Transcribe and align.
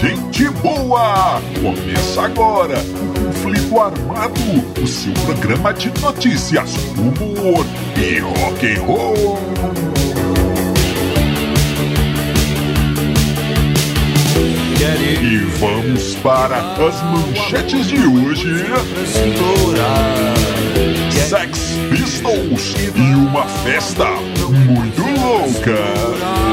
gente 0.00 0.48
boa! 0.60 1.40
Começa 1.62 2.22
agora 2.22 2.78
o 2.78 3.26
Conflito 3.26 3.80
Armado, 3.80 4.82
o 4.82 4.86
seu 4.86 5.12
programa 5.24 5.72
de 5.72 5.88
notícias, 6.00 6.74
humor 6.96 7.64
e 7.96 8.18
rock 8.18 8.66
and 8.66 8.82
roll. 8.82 9.38
E 15.18 15.38
vamos 15.58 16.14
para 16.16 16.58
as 16.58 17.02
manchetes 17.02 17.86
de 17.86 18.06
hoje. 18.06 18.64
Sex 21.28 21.76
Pistols 21.90 22.74
e 22.94 23.14
uma 23.14 23.44
festa 23.46 24.04
muito 24.66 25.02
louca. 25.02 26.45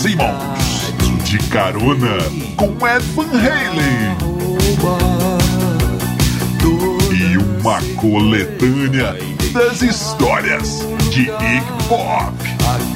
Simmons 0.00 0.94
de 1.24 1.36
carona 1.50 2.16
com 2.56 2.68
Ed 2.86 3.04
Van 3.14 3.28
Halen. 3.36 4.16
E 7.12 7.36
uma 7.36 7.82
coletânea 7.96 9.14
das 9.52 9.82
histórias 9.82 10.78
de 11.10 11.24
Iggy 11.24 11.62
Pop. 11.86 12.32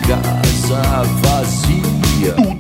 casa 0.07 1.03
vazia. 1.21 2.54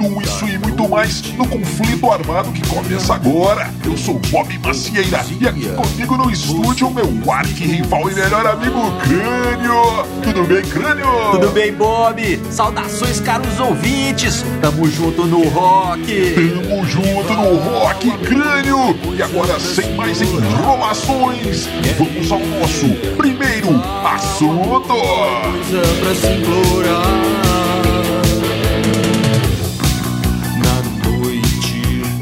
Muito 0.77 0.88
mais 0.88 1.23
no 1.34 1.46
conflito 1.46 2.10
armado 2.10 2.51
que 2.51 2.66
começa 2.66 3.14
agora. 3.14 3.73
Eu 3.84 3.96
sou 3.96 4.19
Bob 4.28 4.59
Macieira 4.59 5.24
e 5.41 5.47
aqui 5.47 5.69
comigo 5.69 6.16
no 6.16 6.28
estúdio 6.28 6.91
meu 6.91 7.08
arqui-rival 7.30 8.11
e 8.11 8.14
melhor 8.14 8.44
amigo 8.44 8.80
Crânio. 8.98 10.05
Tudo 10.20 10.42
bem, 10.42 10.62
Crânio? 10.62 11.06
Tudo 11.30 11.50
bem, 11.50 11.72
Bob? 11.72 12.41
Saudações, 12.50 13.20
caros 13.20 13.61
ouvintes! 13.61 14.45
Tamo 14.61 14.91
junto 14.91 15.25
no 15.27 15.48
rock! 15.48 16.34
Tamo 16.34 16.84
junto 16.86 17.33
no 17.34 17.56
Rock 17.56 18.11
Crânio! 18.19 18.98
E 19.17 19.22
agora, 19.22 19.61
sem 19.61 19.95
mais 19.95 20.20
enrolações, 20.20 21.69
vamos 21.97 22.33
ao 22.33 22.41
nosso 22.41 22.89
primeiro 23.17 23.80
assunto! 24.05 24.89
Coisa 24.89 25.83
pra 26.00 26.14
se 26.17 26.27
implorar. 26.27 27.44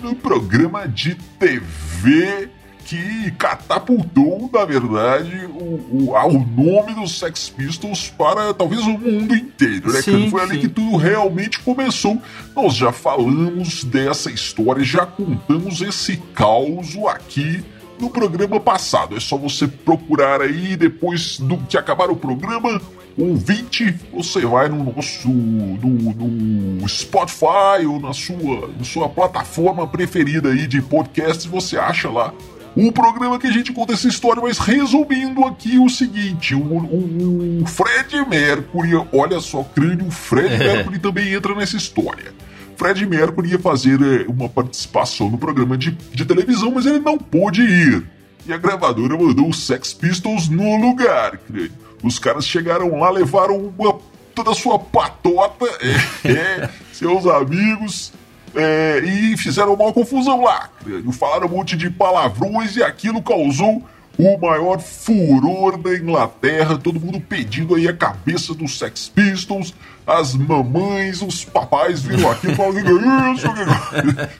no 0.00 0.14
programa 0.14 0.86
de 0.88 1.14
TV 1.38 2.48
que 2.90 3.30
catapultou, 3.38 4.50
na 4.52 4.64
verdade, 4.64 5.46
o, 5.46 6.08
o, 6.08 6.16
ah, 6.16 6.26
o 6.26 6.44
nome 6.44 6.92
dos 6.92 7.20
Sex 7.20 7.48
Pistols 7.48 8.10
para 8.18 8.52
talvez 8.52 8.80
o 8.80 8.98
mundo 8.98 9.32
inteiro, 9.32 9.92
né? 9.92 10.02
Sim? 10.02 10.28
Foi 10.28 10.42
ali 10.42 10.54
sim. 10.56 10.60
que 10.62 10.68
tudo 10.68 10.96
realmente 10.96 11.60
começou. 11.60 12.20
Nós 12.52 12.74
já 12.74 12.90
falamos 12.90 13.84
dessa 13.84 14.28
história, 14.28 14.82
já 14.82 15.06
contamos 15.06 15.80
esse 15.80 16.16
caos 16.34 16.96
aqui 17.06 17.62
no 18.00 18.10
programa 18.10 18.58
passado. 18.58 19.16
É 19.16 19.20
só 19.20 19.36
você 19.36 19.68
procurar 19.68 20.40
aí, 20.40 20.76
depois 20.76 21.38
do 21.38 21.58
que 21.58 21.78
acabar 21.78 22.10
o 22.10 22.16
programa, 22.16 22.82
ouvinte, 23.16 23.94
você 24.12 24.40
vai 24.40 24.68
no 24.68 24.92
nosso 24.92 25.28
no, 25.28 26.80
no 26.80 26.88
Spotify 26.88 27.86
ou 27.88 28.00
na 28.00 28.12
sua, 28.12 28.68
na 28.76 28.82
sua 28.82 29.08
plataforma 29.08 29.86
preferida 29.86 30.48
aí 30.48 30.66
de 30.66 30.82
podcast, 30.82 31.48
você 31.48 31.78
acha 31.78 32.10
lá 32.10 32.34
o 32.76 32.92
programa 32.92 33.38
que 33.38 33.46
a 33.46 33.52
gente 33.52 33.72
conta 33.72 33.92
essa 33.94 34.06
história, 34.08 34.40
mas 34.42 34.58
resumindo 34.58 35.44
aqui 35.44 35.78
o 35.78 35.88
seguinte: 35.88 36.54
o, 36.54 36.58
o- 36.60 37.62
o 37.62 37.66
Fred 37.66 38.16
Mercury, 38.28 38.90
olha 39.12 39.40
só, 39.40 39.62
crânio, 39.62 40.06
o 40.06 40.10
Fred 40.10 40.56
Mercury 40.58 40.98
também 40.98 41.32
entra 41.32 41.54
nessa 41.54 41.76
história. 41.76 42.32
Fred 42.76 43.04
Mercury 43.06 43.50
ia 43.50 43.58
fazer 43.58 44.00
eh, 44.00 44.24
uma 44.28 44.48
participação 44.48 45.28
no 45.28 45.36
programa 45.36 45.76
de, 45.76 45.90
de 45.90 46.24
televisão, 46.24 46.70
mas 46.74 46.86
ele 46.86 46.98
não 47.00 47.18
pôde 47.18 47.62
ir. 47.62 48.02
E 48.46 48.52
a 48.52 48.56
gravadora 48.56 49.18
mandou 49.18 49.48
os 49.50 49.66
Sex 49.66 49.92
Pistols 49.92 50.48
no 50.48 50.76
lugar, 50.78 51.36
crânio. 51.38 51.72
Os 52.02 52.18
caras 52.18 52.46
chegaram 52.46 52.98
lá, 52.98 53.10
levaram 53.10 53.70
uma, 53.78 53.98
toda 54.34 54.52
a 54.52 54.54
sua 54.54 54.78
patota, 54.78 55.66
é, 56.24 56.30
é, 56.30 56.70
seus 56.90 57.26
amigos, 57.26 58.12
é, 58.54 58.98
e 59.04 59.36
fizeram 59.36 59.74
uma 59.74 59.92
confusão 59.92 60.42
lá. 60.42 60.70
Falaram 61.12 61.46
um 61.46 61.50
monte 61.50 61.76
de 61.76 61.90
palavrões 61.90 62.76
e 62.76 62.82
aquilo 62.82 63.22
causou 63.22 63.82
o 64.18 64.38
maior 64.38 64.80
furor 64.80 65.78
da 65.78 65.94
Inglaterra. 65.94 66.78
Todo 66.78 67.00
mundo 67.00 67.20
pedindo 67.20 67.74
aí 67.74 67.88
a 67.88 67.96
cabeça 67.96 68.54
dos 68.54 68.78
Sex 68.78 69.08
Pistols. 69.08 69.74
As 70.06 70.34
mamães, 70.34 71.22
os 71.22 71.44
papais 71.44 72.02
viram 72.02 72.30
aquilo 72.30 72.52
e 72.52 72.56
falaram: 72.56 72.82
"Que 72.82 72.88
é 72.88 73.32
isso, 73.32 73.48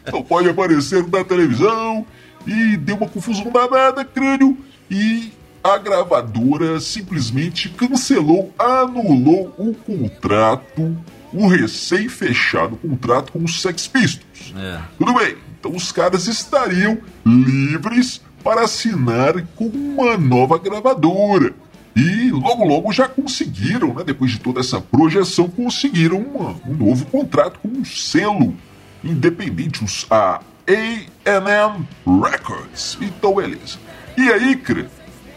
que 0.04 0.12
não 0.12 0.22
pode 0.24 0.48
aparecer 0.48 1.06
na 1.06 1.24
televisão. 1.24 2.04
E 2.46 2.76
deu 2.76 2.96
uma 2.96 3.08
confusão 3.08 3.50
danada, 3.50 4.04
crânio. 4.04 4.56
E 4.90 5.32
a 5.62 5.76
gravadora 5.76 6.80
simplesmente 6.80 7.68
cancelou, 7.68 8.52
anulou 8.58 9.54
o 9.58 9.74
contrato, 9.74 10.96
o 11.32 11.46
recém-fechado 11.46 12.76
contrato 12.76 13.32
com 13.32 13.44
os 13.44 13.60
Sex 13.62 13.86
Pistols. 13.86 14.54
É. 14.56 14.80
Tudo 14.98 15.14
bem, 15.14 15.36
então 15.58 15.74
os 15.74 15.92
caras 15.92 16.26
estariam 16.26 16.98
livres 17.24 18.20
para 18.42 18.62
assinar 18.62 19.34
com 19.56 19.66
uma 19.66 20.16
nova 20.16 20.58
gravadora. 20.58 21.52
E 21.96 22.30
logo 22.30 22.64
logo 22.64 22.92
já 22.92 23.08
conseguiram, 23.08 23.92
né, 23.94 24.02
depois 24.04 24.30
de 24.30 24.38
toda 24.40 24.60
essa 24.60 24.80
projeção, 24.80 25.48
conseguiram 25.48 26.18
uma- 26.18 26.54
um 26.66 26.74
novo 26.74 27.04
contrato 27.06 27.58
com 27.60 27.68
um 27.68 27.84
selo 27.84 28.54
independente, 29.02 29.82
os- 29.84 30.06
a 30.10 30.40
A&M 30.68 31.86
Records. 32.22 32.96
Então, 33.00 33.34
beleza. 33.34 33.78
E 34.16 34.30
aí, 34.30 34.56
Cre, 34.56 34.86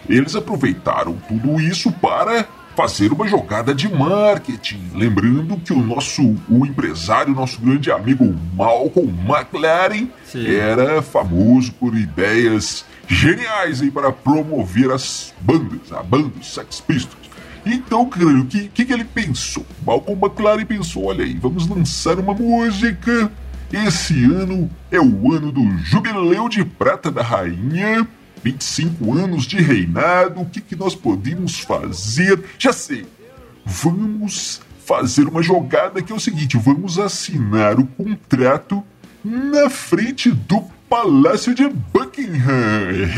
eles 0.07 0.35
aproveitaram 0.35 1.17
tudo 1.27 1.59
isso 1.59 1.91
para 1.91 2.47
fazer 2.75 3.11
uma 3.11 3.27
jogada 3.27 3.73
de 3.73 3.87
marketing. 3.87 4.91
Lembrando 4.93 5.57
que 5.57 5.73
o 5.73 5.81
nosso 5.81 6.35
o 6.49 6.65
empresário, 6.65 7.33
nosso 7.33 7.59
grande 7.61 7.91
amigo 7.91 8.33
Malcolm 8.55 9.13
McLaren, 9.27 10.07
Sim. 10.25 10.47
era 10.47 11.01
famoso 11.01 11.71
por 11.73 11.95
ideias 11.95 12.85
geniais 13.07 13.81
aí 13.81 13.91
para 13.91 14.11
promover 14.11 14.91
as 14.91 15.33
bandas, 15.41 15.91
a 15.91 16.01
banda 16.01 16.31
Sex 16.41 16.81
Pistols. 16.81 17.23
Então, 17.65 18.05
cara, 18.09 18.25
o 18.25 18.45
que, 18.45 18.67
que, 18.67 18.85
que 18.85 18.93
ele 18.93 19.05
pensou? 19.05 19.65
Malcolm 19.85 20.19
McLaren 20.21 20.65
pensou: 20.65 21.05
olha 21.05 21.23
aí, 21.23 21.35
vamos 21.35 21.67
lançar 21.67 22.19
uma 22.19 22.33
música. 22.33 23.31
Esse 23.71 24.25
ano 24.25 24.69
é 24.91 24.99
o 24.99 25.33
ano 25.33 25.51
do 25.51 25.77
Jubileu 25.79 26.47
de 26.47 26.63
Prata 26.63 27.09
da 27.09 27.23
Rainha. 27.23 28.07
25 28.43 29.13
anos 29.13 29.43
de 29.45 29.57
reinado. 29.57 30.41
O 30.41 30.45
que, 30.45 30.59
que 30.61 30.75
nós 30.75 30.93
podemos 30.95 31.59
fazer? 31.59 32.43
Já 32.59 32.73
sei. 32.73 33.05
Vamos 33.65 34.61
fazer 34.85 35.27
uma 35.27 35.41
jogada 35.41 36.01
que 36.01 36.11
é 36.11 36.15
o 36.15 36.19
seguinte: 36.19 36.57
vamos 36.57 36.99
assinar 36.99 37.79
o 37.79 37.85
contrato 37.85 38.83
na 39.23 39.69
frente 39.69 40.29
do 40.31 40.61
Palácio 40.89 41.55
de 41.55 41.67
Buckingham. 41.67 43.09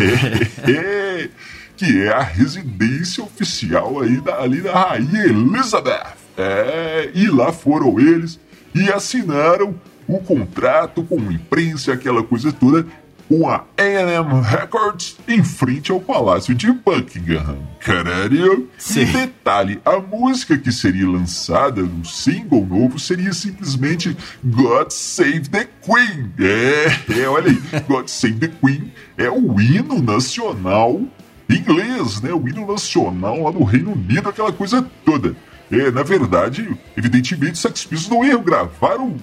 que 1.75 2.03
é 2.03 2.13
a 2.13 2.21
residência 2.21 3.23
oficial 3.23 4.01
aí 4.01 4.21
da, 4.21 4.41
ali 4.41 4.61
da 4.61 4.73
Rainha 4.73 5.25
Elizabeth. 5.25 6.13
É, 6.37 7.11
e 7.13 7.27
lá 7.27 7.51
foram 7.51 7.99
eles 7.99 8.39
e 8.73 8.89
assinaram 8.89 9.75
o 10.07 10.19
contrato 10.19 11.03
com 11.03 11.19
imprensa, 11.31 11.93
aquela 11.93 12.23
coisa 12.23 12.51
toda. 12.51 12.85
Com 13.27 13.49
a 13.49 13.63
A&M 13.77 14.41
Records 14.41 15.17
em 15.27 15.43
frente 15.43 15.91
ao 15.91 15.99
Palácio 15.99 16.53
de 16.53 16.71
Buckingham. 16.71 17.57
Caralho! 17.79 18.69
Sim. 18.77 19.05
Detalhe, 19.05 19.79
a 19.85 19.99
música 19.99 20.57
que 20.57 20.71
seria 20.71 21.09
lançada 21.09 21.81
no 21.81 22.05
single 22.05 22.65
novo 22.65 22.99
seria 22.99 23.33
simplesmente 23.33 24.15
God 24.43 24.89
Save 24.89 25.49
the 25.49 25.67
Queen. 25.81 26.31
É, 26.39 27.21
é 27.21 27.27
olha 27.27 27.51
aí, 27.51 27.81
God 27.87 28.07
Save 28.07 28.35
the 28.35 28.47
Queen 28.47 28.91
é 29.17 29.29
o 29.29 29.59
hino 29.59 30.01
nacional 30.01 31.01
inglês, 31.49 32.21
né? 32.21 32.33
O 32.33 32.47
hino 32.47 32.65
nacional 32.65 33.43
lá 33.43 33.51
do 33.51 33.63
Reino 33.63 33.93
Unido, 33.93 34.29
aquela 34.29 34.51
coisa 34.51 34.85
toda. 35.03 35.35
É, 35.71 35.89
na 35.89 36.03
verdade, 36.03 36.77
evidentemente, 36.95 37.57
Sex 37.57 37.85
Pistols 37.85 38.09
não 38.09 38.23
iam 38.23 38.41
gravar 38.41 38.97
o, 38.97 39.15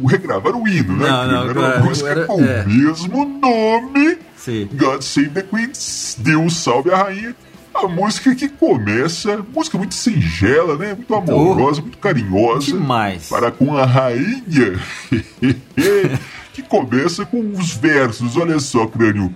o, 0.00 0.06
regravar 0.06 0.56
o 0.56 0.66
hino, 0.66 0.96
né? 0.96 1.08
Não, 1.08 1.26
não, 1.26 1.50
era 1.50 1.58
uma 1.58 1.68
claro, 1.70 1.84
música 1.84 2.08
era- 2.08 2.24
com 2.24 2.42
é. 2.42 2.62
o 2.62 2.68
mesmo 2.68 3.24
nome. 3.24 4.18
Sim. 4.36 4.68
God 4.72 5.02
Save 5.02 5.28
the 5.30 5.42
Queen, 5.42 5.70
Deus 6.18 6.56
salve 6.56 6.90
a 6.90 6.96
rainha. 7.04 7.36
A 7.72 7.86
música 7.86 8.34
que 8.34 8.48
começa, 8.48 9.44
música 9.54 9.78
muito 9.78 9.94
singela, 9.94 10.76
né? 10.76 10.94
Muito 10.94 11.14
amorosa, 11.14 11.80
muito 11.80 11.98
carinhosa. 11.98 12.66
Demais. 12.66 13.28
Para 13.28 13.50
com 13.50 13.76
a 13.76 13.84
rainha. 13.84 14.80
que 16.52 16.62
começa 16.62 17.24
com 17.24 17.52
os 17.52 17.74
versos, 17.74 18.36
olha 18.36 18.58
só, 18.58 18.86
crânio. 18.86 19.32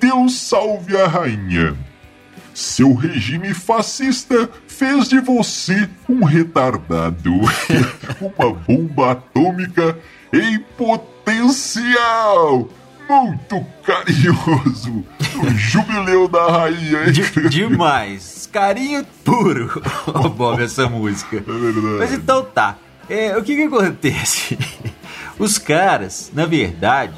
Deus 0.00 0.34
salve 0.40 0.96
a 0.96 1.06
rainha. 1.06 1.76
Seu 2.56 2.94
regime 2.94 3.52
fascista 3.52 4.48
fez 4.66 5.08
de 5.10 5.20
você 5.20 5.86
um 6.08 6.24
retardado. 6.24 7.30
Uma 8.18 8.50
bomba 8.54 9.10
atômica 9.12 9.98
em 10.32 10.58
potencial. 10.74 12.66
Muito 13.06 13.62
carinhoso. 13.84 15.04
O 15.38 15.50
jubileu 15.54 16.26
da 16.28 16.50
rainha? 16.50 17.12
De- 17.12 17.48
demais. 17.50 18.48
Carinho 18.50 19.04
puro, 19.22 19.82
ô 20.08 20.30
Bob, 20.30 20.62
essa 20.62 20.88
música. 20.88 21.36
É 21.36 21.40
verdade. 21.40 21.96
Mas 21.98 22.12
então 22.14 22.42
tá. 22.42 22.78
É, 23.06 23.36
o 23.36 23.42
que 23.42 23.54
que 23.54 23.64
acontece? 23.64 24.58
Os 25.38 25.58
caras, 25.58 26.30
na 26.34 26.46
verdade, 26.46 27.12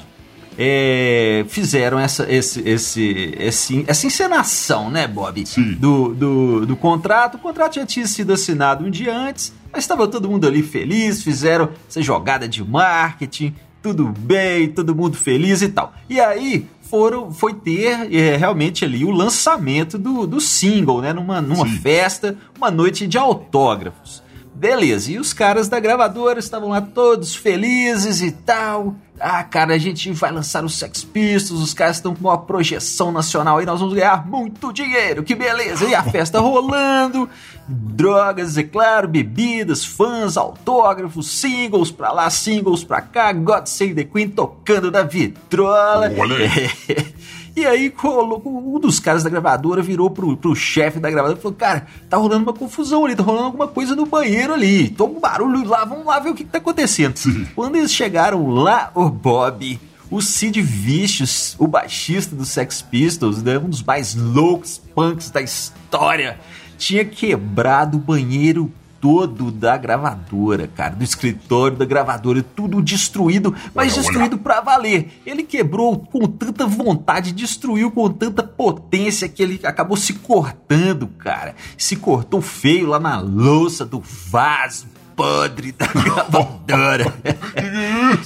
é, 0.61 1.45
fizeram 1.49 1.99
essa, 2.01 2.27
esse, 2.31 2.61
esse, 2.69 3.35
esse- 3.39 3.85
essa 3.87 4.07
encenação, 4.07 4.91
né, 4.91 5.07
Bob? 5.07 5.45
Do, 5.79 6.13
do, 6.15 6.67
do 6.67 6.77
contrato. 6.77 7.37
O 7.37 7.39
contrato 7.39 7.77
já 7.77 7.87
tinha 7.87 8.07
sido 8.09 8.33
assinado 8.33 8.85
um 8.85 8.91
dia 8.91 9.17
antes, 9.17 9.53
mas 9.73 9.85
estava 9.85 10.09
todo 10.09 10.29
mundo 10.29 10.47
ali 10.49 10.63
feliz, 10.63 11.23
fizeram 11.23 11.69
essa 11.89 12.03
jogada 12.03 12.49
de 12.49 12.65
marketing, 12.65 13.55
tudo 13.81 14.07
bem, 14.19 14.69
todo 14.69 14.95
mundo 14.97 15.17
feliz 15.17 15.63
e 15.63 15.69
tal. 15.69 15.93
E 16.11 16.19
aí 16.21 16.67
foram, 16.91 17.31
foi 17.31 17.55
ter 17.55 18.13
é, 18.13 18.37
realmente 18.37 18.85
ali 18.85 19.05
o 19.05 19.11
lançamento 19.13 19.97
do, 19.97 20.27
do 20.27 20.41
single, 20.41 21.01
né? 21.01 21.13
Numa, 21.13 21.41
numa 21.41 21.67
Sim. 21.69 21.79
festa, 21.79 22.37
uma 22.57 22.71
noite 22.71 23.07
de 23.07 23.17
autógrafos. 23.17 24.23
Beleza, 24.59 25.13
e 25.13 25.19
os 25.21 25.33
caras 25.33 25.69
da 25.69 25.79
gravadora 25.79 26.41
estavam 26.41 26.71
lá 26.71 26.81
todos 26.81 27.33
felizes 27.33 28.21
e 28.21 28.33
tal. 28.33 28.97
Ah, 29.21 29.45
cara, 29.45 29.75
a 29.75 29.79
gente 29.79 30.11
vai 30.11 30.33
lançar 30.33 30.65
os 30.65 30.77
Sex 30.77 31.05
Pistols, 31.05 31.63
os 31.63 31.73
caras 31.73 31.97
estão 31.97 32.13
com 32.13 32.23
uma 32.23 32.39
projeção 32.39 33.13
nacional 33.13 33.59
aí, 33.59 33.67
nós 33.67 33.79
vamos 33.79 33.95
ganhar 33.95 34.27
muito 34.27 34.73
dinheiro, 34.73 35.23
que 35.23 35.37
beleza! 35.37 35.85
E 35.85 35.95
a 35.95 36.03
festa 36.03 36.41
rolando, 36.41 37.31
drogas, 37.69 38.59
é 38.59 38.65
claro, 38.65 39.07
bebidas, 39.07 39.85
fãs, 39.85 40.37
autógrafos, 40.37 41.31
singles 41.31 41.93
pra 41.93 42.11
lá, 42.11 42.29
singles 42.29 42.83
pra 42.83 43.01
cá, 43.01 43.33
God 43.33 43.67
Save 43.67 43.95
the 43.95 44.05
Queen 44.05 44.29
tocando 44.29 44.91
da 44.91 45.05
vitrola. 45.05 46.13
Olha. 46.19 46.51
E 47.59 47.67
aí, 47.67 47.91
colocou- 47.91 48.77
um 48.77 48.79
dos 48.79 49.01
caras 49.01 49.25
da 49.25 49.31
gravadora 49.31 49.83
virou 49.83 50.09
pro, 50.09 50.37
pro 50.37 50.55
chefe 50.55 51.01
da 51.01 51.11
gravadora 51.11 51.39
e 51.39 51.43
falou: 51.43 51.57
Cara, 51.57 51.87
tá 52.09 52.17
rolando 52.17 52.45
uma 52.45 52.53
confusão 52.53 53.05
ali, 53.05 53.17
tá 53.17 53.23
rolando 53.25 53.47
alguma 53.47 53.67
coisa 53.67 53.97
no 53.97 54.07
banheiro 54.07 54.53
ali. 54.55 54.91
Tô 54.91 55.07
um 55.07 55.19
barulho 55.19 55.67
lá, 55.67 55.85
vamos 55.85 56.07
lá 56.07 56.21
ver 56.21 56.31
o 56.31 56.35
que, 56.35 56.45
que 56.45 56.51
tá 56.51 56.59
acontecendo. 56.59 57.15
Quando 57.57 57.75
eles 57.75 57.93
chegaram 57.93 58.47
lá, 58.49 58.93
o 58.95 59.09
Bob, 59.11 59.81
o 60.09 60.23
Sid 60.23 60.63
Vicious, 60.63 61.57
o 61.59 61.67
baixista 61.67 62.37
do 62.37 62.45
Sex 62.45 62.81
Pistols, 62.81 63.43
né, 63.43 63.59
um 63.59 63.69
dos 63.69 63.83
mais 63.83 64.15
loucos 64.15 64.81
punks 64.95 65.29
da 65.31 65.43
história, 65.43 66.39
tinha 66.79 67.05
quebrado 67.05 67.97
o 67.97 68.01
banheiro 68.01 68.73
todo 69.01 69.51
da 69.51 69.77
gravadora, 69.77 70.67
cara, 70.67 70.95
do 70.95 71.05
escritório 71.05 71.77
da 71.77 71.85
gravadora, 71.85 72.43
tudo 72.43 72.83
destruído, 72.83 73.55
mas 73.75 73.93
Olha, 73.93 73.93
olha. 73.93 74.03
destruído 74.03 74.39
pra 74.39 74.61
valer. 74.61 75.21
Ele 75.25 75.43
quebrou 75.43 75.99
com 75.99 76.27
tanta 76.27 76.67
vontade, 76.67 77.33
destruiu 77.33 77.91
com 77.91 78.11
tanta 78.11 78.43
potência 78.43 79.29
que 79.29 79.43
ele 79.43 79.61
acabou 79.65 79.97
se 79.97 80.15
cortando, 80.15 81.07
cara. 81.19 81.55
Se 81.77 81.97
cortou 81.97 82.41
feio 82.41 82.87
lá 82.89 82.99
na 82.99 83.21
louça 83.21 83.85
do 83.85 84.01
vaso 84.01 84.87
podre 85.17 85.73
da 85.73 85.87
gravadora. 85.93 87.13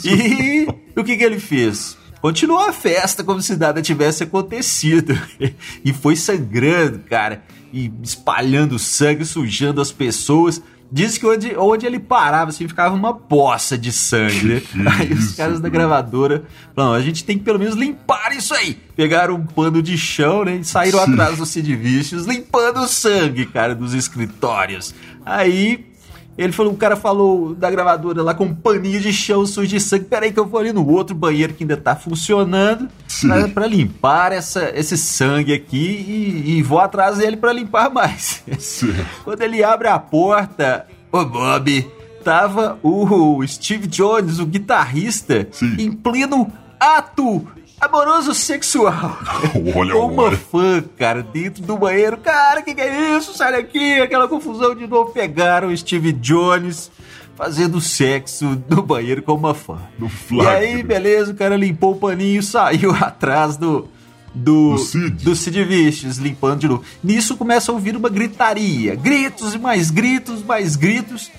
e 0.04 0.66
o 0.98 1.04
que, 1.04 1.16
que 1.16 1.24
ele 1.24 1.40
fez? 1.40 1.96
Continuou 2.22 2.60
a 2.60 2.72
festa 2.72 3.24
como 3.24 3.42
se 3.42 3.56
nada 3.56 3.82
tivesse 3.82 4.22
acontecido. 4.22 5.18
e 5.84 5.92
foi 5.92 6.14
sangrando, 6.14 7.00
cara. 7.00 7.42
E 7.72 7.92
espalhando 8.00 8.78
sangue, 8.78 9.24
sujando 9.24 9.80
as 9.80 9.90
pessoas. 9.90 10.62
Diz 10.90 11.18
que 11.18 11.26
onde, 11.26 11.56
onde 11.56 11.84
ele 11.84 11.98
parava, 11.98 12.50
assim, 12.50 12.68
ficava 12.68 12.94
uma 12.94 13.12
poça 13.12 13.76
de 13.76 13.90
sangue, 13.90 14.44
né? 14.44 14.62
Aí 15.00 15.12
os 15.12 15.34
caras 15.34 15.58
da 15.58 15.68
gravadora 15.68 16.44
falaram, 16.76 16.94
a 16.94 17.00
gente 17.00 17.24
tem 17.24 17.38
que 17.38 17.44
pelo 17.44 17.58
menos 17.58 17.74
limpar 17.74 18.36
isso 18.36 18.54
aí. 18.54 18.78
Pegaram 18.94 19.34
um 19.34 19.46
pano 19.46 19.82
de 19.82 19.96
chão, 19.96 20.44
né? 20.44 20.56
E 20.56 20.64
saíram 20.64 21.02
Sim. 21.04 21.12
atrás 21.12 21.38
do 21.38 21.46
Sid 21.46 21.74
Vicious, 21.74 22.26
limpando 22.26 22.80
o 22.80 22.86
sangue, 22.86 23.46
cara, 23.46 23.74
dos 23.74 23.94
escritórios. 23.94 24.94
Aí 25.24 25.91
ele 26.36 26.52
falou, 26.52 26.72
o 26.72 26.76
cara 26.76 26.96
falou 26.96 27.54
da 27.54 27.70
gravadora 27.70 28.22
lá 28.22 28.34
com 28.34 28.44
um 28.44 28.54
paninho 28.54 29.00
de 29.00 29.12
chão 29.12 29.44
sujo 29.44 29.68
de 29.68 29.78
sangue. 29.78 30.06
Peraí 30.06 30.32
que 30.32 30.40
eu 30.40 30.46
vou 30.46 30.60
ali 30.60 30.72
no 30.72 30.88
outro 30.88 31.14
banheiro 31.14 31.52
que 31.52 31.64
ainda 31.64 31.76
tá 31.76 31.94
funcionando 31.94 32.88
Sim. 33.06 33.28
pra, 33.28 33.48
pra 33.48 33.66
limpar 33.66 34.32
essa, 34.32 34.72
esse 34.74 34.96
sangue 34.96 35.52
aqui 35.52 35.76
e, 35.76 36.58
e 36.58 36.62
vou 36.62 36.80
atrás 36.80 37.18
dele 37.18 37.36
pra 37.36 37.52
limpar 37.52 37.90
mais. 37.90 38.42
Certo. 38.58 39.06
Quando 39.24 39.42
ele 39.42 39.62
abre 39.62 39.88
a 39.88 39.98
porta, 39.98 40.86
o 41.10 41.24
Bob, 41.24 41.86
tava 42.24 42.78
o 42.82 43.46
Steve 43.46 43.86
Jones, 43.86 44.38
o 44.38 44.46
guitarrista, 44.46 45.46
Sim. 45.52 45.76
em 45.78 45.92
pleno 45.92 46.50
ato 46.80 47.46
amoroso 47.82 48.32
sexual. 48.34 49.18
Olha, 49.76 49.92
Com 49.94 50.06
uma 50.12 50.22
olha. 50.24 50.36
fã, 50.36 50.82
cara, 50.96 51.22
dentro 51.22 51.62
do 51.62 51.76
banheiro. 51.76 52.16
Cara, 52.18 52.62
que 52.62 52.74
que 52.74 52.80
é 52.80 53.16
isso? 53.16 53.34
Sai 53.36 53.52
daqui! 53.52 54.00
Aquela 54.00 54.28
confusão 54.28 54.74
de 54.74 54.86
novo. 54.86 55.10
Pegaram 55.12 55.68
o 55.68 55.76
Steve 55.76 56.12
Jones 56.12 56.90
fazendo 57.36 57.80
sexo 57.80 58.62
no 58.68 58.82
banheiro 58.82 59.22
com 59.22 59.34
uma 59.34 59.54
fã. 59.54 59.78
No 59.98 60.06
E 60.06 60.10
flagra. 60.10 60.58
aí, 60.58 60.82
beleza, 60.82 61.32
o 61.32 61.34
cara 61.34 61.56
limpou 61.56 61.92
o 61.92 61.96
paninho 61.96 62.40
e 62.40 62.42
saiu 62.42 62.92
atrás 63.00 63.56
do. 63.56 63.88
Do, 64.34 64.70
Do 64.72 64.78
Sid. 64.78 65.10
do 65.24 65.36
Sid 65.36 65.62
Vicious, 65.64 66.16
limpando 66.16 66.60
de 66.60 66.68
novo. 66.68 66.82
Nisso 67.04 67.36
começa 67.36 67.70
a 67.70 67.74
ouvir 67.74 67.94
uma 67.94 68.08
gritaria. 68.08 68.94
Gritos 68.94 69.52
e 69.54 69.58
mais 69.58 69.90
gritos, 69.90 70.42
mais 70.42 70.74
gritos. 70.74 71.30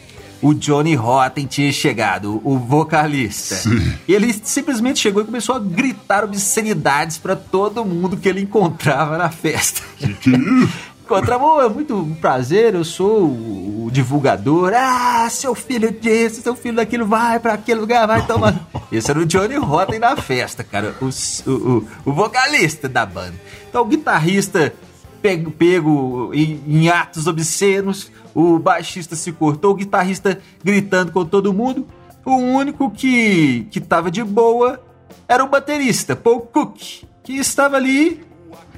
O 0.43 0.53
Johnny 0.53 0.93
Rotten 0.93 1.45
tinha 1.45 1.71
chegado, 1.71 2.41
o 2.43 2.59
vocalista. 2.59 3.55
Sim. 3.55 3.93
E 4.07 4.13
ele 4.13 4.33
simplesmente 4.43 5.00
chegou 5.00 5.23
e 5.23 5.25
começou 5.25 5.55
a 5.55 5.59
gritar 5.59 6.23
obscenidades 6.23 7.17
pra 7.17 7.35
todo 7.35 7.85
mundo 7.85 8.17
que 8.17 8.27
ele 8.27 8.41
encontrava 8.41 9.17
na 9.17 9.29
festa. 9.29 9.81
Que 9.97 10.13
que 10.13 10.35
é? 10.35 10.38
Encontramos, 11.03 11.63
é 11.65 11.67
muito 11.67 12.17
prazer, 12.21 12.73
eu 12.75 12.83
sou 12.85 13.23
o, 13.23 13.85
o 13.88 13.91
divulgador. 13.91 14.71
Ah, 14.73 15.27
seu 15.29 15.53
filho 15.53 15.91
disso, 15.91 16.41
seu 16.41 16.55
filho 16.55 16.77
daquilo, 16.77 17.05
vai 17.05 17.39
pra 17.39 17.53
aquele 17.53 17.81
lugar, 17.81 18.07
vai 18.07 18.25
tomar. 18.25 18.55
Esse 18.89 19.12
era 19.12 19.19
o 19.19 19.25
Johnny 19.25 19.55
Rotten 19.55 20.00
na 20.00 20.15
festa, 20.15 20.63
cara, 20.63 20.95
o, 21.01 21.09
o, 21.50 21.88
o 22.05 22.13
vocalista 22.13 22.88
da 22.88 23.05
banda. 23.05 23.35
Então, 23.69 23.81
o 23.81 23.85
guitarrista 23.85 24.73
pego, 25.24 25.51
pego 25.51 26.32
em, 26.34 26.62
em 26.68 26.89
atos 26.89 27.27
obscenos, 27.27 28.12
o 28.36 28.60
baixista 28.60 29.15
se 29.15 29.32
cortou, 29.32 29.72
o 29.72 29.75
guitarrista 29.75 30.38
gritando 30.62 31.13
com 31.13 31.25
todo 31.25 31.53
mundo. 31.53 31.88
O 32.25 32.36
único 32.36 32.92
que, 32.92 33.65
que 33.72 33.80
tava 33.80 34.12
de 34.12 34.22
boa 34.22 34.82
era 35.27 35.44
o 35.44 35.48
baterista, 35.48 36.15
Paul 36.15 36.42
Cook, 36.42 37.06
que 37.24 37.34
estava 37.34 37.77
ali 37.77 38.22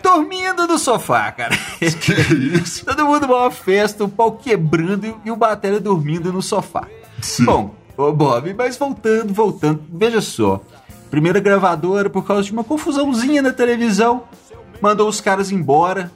dormindo 0.03 0.67
no 0.67 0.77
sofá, 0.77 1.31
cara. 1.31 1.57
Que 1.79 1.85
isso? 1.85 2.85
Todo 2.85 3.05
mundo 3.05 3.25
numa 3.25 3.49
festa, 3.49 4.03
o 4.03 4.09
pau 4.09 4.33
quebrando 4.33 5.19
e 5.25 5.31
o 5.31 5.35
batera 5.35 5.79
dormindo 5.79 6.31
no 6.31 6.43
sofá. 6.43 6.87
Sim. 7.21 7.45
Bom, 7.45 7.75
ô 7.97 8.11
Bob, 8.11 8.53
mas 8.53 8.77
voltando, 8.77 9.33
voltando, 9.33 9.81
veja 9.91 10.21
só. 10.21 10.61
Primeira 11.09 11.39
gravadora, 11.39 12.09
por 12.09 12.23
causa 12.23 12.43
de 12.43 12.51
uma 12.51 12.63
confusãozinha 12.63 13.41
na 13.41 13.51
televisão, 13.51 14.23
mandou 14.79 15.09
os 15.09 15.19
caras 15.19 15.51
embora. 15.51 16.11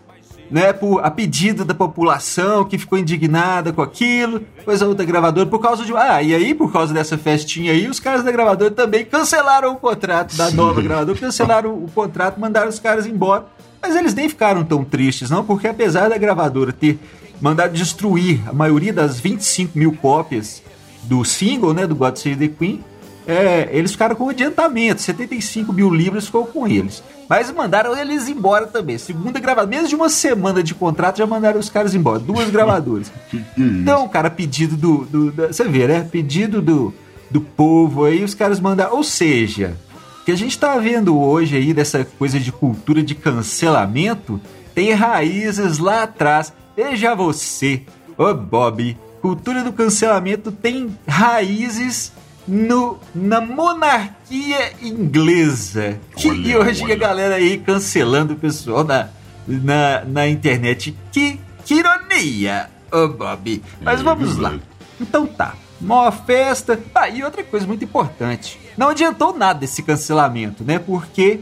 Né, 0.49 0.73
por, 0.73 1.03
a 1.03 1.11
pedido 1.11 1.63
da 1.63 1.73
população 1.73 2.65
que 2.65 2.77
ficou 2.77 2.97
indignada 2.97 3.71
com 3.71 3.81
aquilo, 3.81 4.41
depois 4.57 4.81
a 4.81 4.87
outra 4.87 5.05
gravadora, 5.05 5.47
por 5.47 5.59
causa 5.59 5.85
de. 5.85 5.95
Ah, 5.95 6.21
e 6.21 6.33
aí, 6.33 6.53
por 6.53 6.71
causa 6.71 6.93
dessa 6.93 7.17
festinha 7.17 7.71
aí, 7.71 7.87
os 7.87 7.99
caras 7.99 8.23
da 8.23 8.31
gravadora 8.31 8.71
também 8.71 9.05
cancelaram 9.05 9.73
o 9.73 9.75
contrato 9.75 10.35
da 10.35 10.49
nova 10.51 10.81
gravadora, 10.81 11.17
cancelaram 11.17 11.73
o 11.75 11.89
contrato, 11.91 12.39
mandaram 12.39 12.69
os 12.69 12.79
caras 12.79 13.05
embora. 13.05 13.45
Mas 13.81 13.95
eles 13.95 14.13
nem 14.13 14.27
ficaram 14.27 14.63
tão 14.63 14.83
tristes, 14.83 15.29
não, 15.29 15.43
porque 15.43 15.67
apesar 15.67 16.09
da 16.09 16.17
gravadora 16.17 16.73
ter 16.73 16.99
mandado 17.39 17.73
destruir 17.73 18.41
a 18.47 18.51
maioria 18.51 18.91
das 18.91 19.19
25 19.19 19.77
mil 19.77 19.93
cópias 19.93 20.61
do 21.03 21.23
single, 21.23 21.73
né, 21.73 21.87
do 21.87 21.95
God 21.95 22.17
Save 22.17 22.49
the 22.49 22.53
Queen, 22.53 22.83
é, 23.29 23.69
eles 23.71 23.91
ficaram 23.91 24.15
com 24.15 24.27
adiantamento, 24.29 25.01
75 25.01 25.71
mil 25.71 25.89
libras 25.93 26.25
ficou 26.25 26.45
com 26.47 26.67
eles. 26.67 27.03
Mas 27.29 27.51
mandaram 27.51 27.95
eles 27.95 28.27
embora 28.27 28.65
também. 28.65 28.97
Segunda 28.97 29.39
gravadora, 29.39 29.69
menos 29.69 29.87
de 29.89 29.95
uma 29.95 30.09
semana 30.09 30.63
de 30.63 30.73
contrato 30.73 31.17
já 31.19 31.27
mandaram 31.27 31.59
os 31.59 31.69
caras 31.69 31.93
embora. 31.93 32.17
Duas 32.17 32.49
gravadoras. 32.51 33.11
Então, 33.55 34.07
cara, 34.09 34.31
pedido 34.31 34.75
do, 34.75 35.05
do, 35.05 35.31
da- 35.31 35.47
Você 35.47 35.63
vê, 35.65 35.87
né? 35.87 36.07
Pedido 36.11 36.59
do, 36.59 36.91
do 37.29 37.39
povo 37.39 38.05
aí, 38.05 38.23
os 38.23 38.33
caras 38.33 38.59
mandaram. 38.59 38.95
Ou 38.95 39.03
seja, 39.03 39.77
o 40.21 40.25
que 40.25 40.31
a 40.31 40.35
gente 40.35 40.57
tá 40.57 40.75
vendo 40.79 41.19
hoje 41.19 41.55
aí 41.55 41.71
dessa 41.71 42.03
coisa 42.03 42.39
de 42.39 42.51
cultura 42.51 43.03
de 43.03 43.13
cancelamento 43.13 44.41
tem 44.73 44.91
raízes 44.93 45.77
lá 45.77 46.01
atrás. 46.03 46.51
Veja 46.75 47.13
você, 47.13 47.83
ô 48.17 48.33
Bob, 48.33 48.97
cultura 49.21 49.63
do 49.63 49.71
cancelamento 49.73 50.51
tem 50.51 50.97
raízes 51.07 52.11
no, 52.49 52.97
na 53.13 53.39
monarquia 53.39 54.73
inglesa. 54.81 55.99
Que, 56.15 56.29
Olha, 56.29 56.47
e 56.47 56.57
hoje 56.57 56.83
olha. 56.83 56.93
a 56.95 56.97
galera 56.97 57.35
aí 57.35 57.59
cancelando 57.59 58.33
o 58.33 58.37
pessoal 58.37 58.83
na, 58.83 59.07
na, 59.47 60.03
na 60.05 60.27
internet. 60.27 60.97
Que, 61.11 61.39
que 61.63 61.75
ironia, 61.75 62.69
ô 62.91 63.07
Bob. 63.07 63.61
Mas 63.81 63.99
É 63.99 64.03
vamos 64.03 64.37
lá. 64.37 64.55
Então 64.99 65.27
tá. 65.27 65.53
Maior 65.79 66.11
festa. 66.25 66.77
Ah, 66.93 67.07
e 67.07 67.23
outra 67.23 67.43
coisa 67.43 67.65
muito 67.65 67.83
importante. 67.85 68.59
Não 68.77 68.89
adiantou 68.89 69.37
nada 69.37 69.63
esse 69.63 69.81
cancelamento, 69.83 70.63
né? 70.63 70.79
Porque 70.79 71.39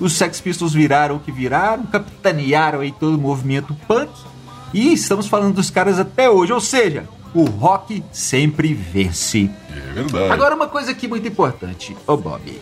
os 0.00 0.12
Sex 0.12 0.40
Pistols 0.40 0.74
viraram 0.74 1.16
o 1.16 1.20
que 1.20 1.32
viraram, 1.32 1.84
capitanearam 1.86 2.80
aí 2.80 2.92
todo 2.92 3.14
o 3.16 3.20
movimento 3.20 3.74
punk. 3.86 4.10
E 4.74 4.92
estamos 4.92 5.26
falando 5.26 5.54
dos 5.54 5.70
caras 5.70 5.98
até 5.98 6.28
hoje. 6.28 6.52
Ou 6.52 6.60
seja, 6.60 7.08
o 7.34 7.44
rock 7.44 8.02
sempre 8.12 8.74
vence. 8.74 9.50
É 9.70 9.92
verdade. 9.94 10.32
Agora 10.32 10.54
uma 10.54 10.68
coisa 10.68 10.90
aqui 10.90 11.06
muito 11.08 11.26
importante, 11.28 11.96
ô 12.06 12.16
Bob. 12.16 12.60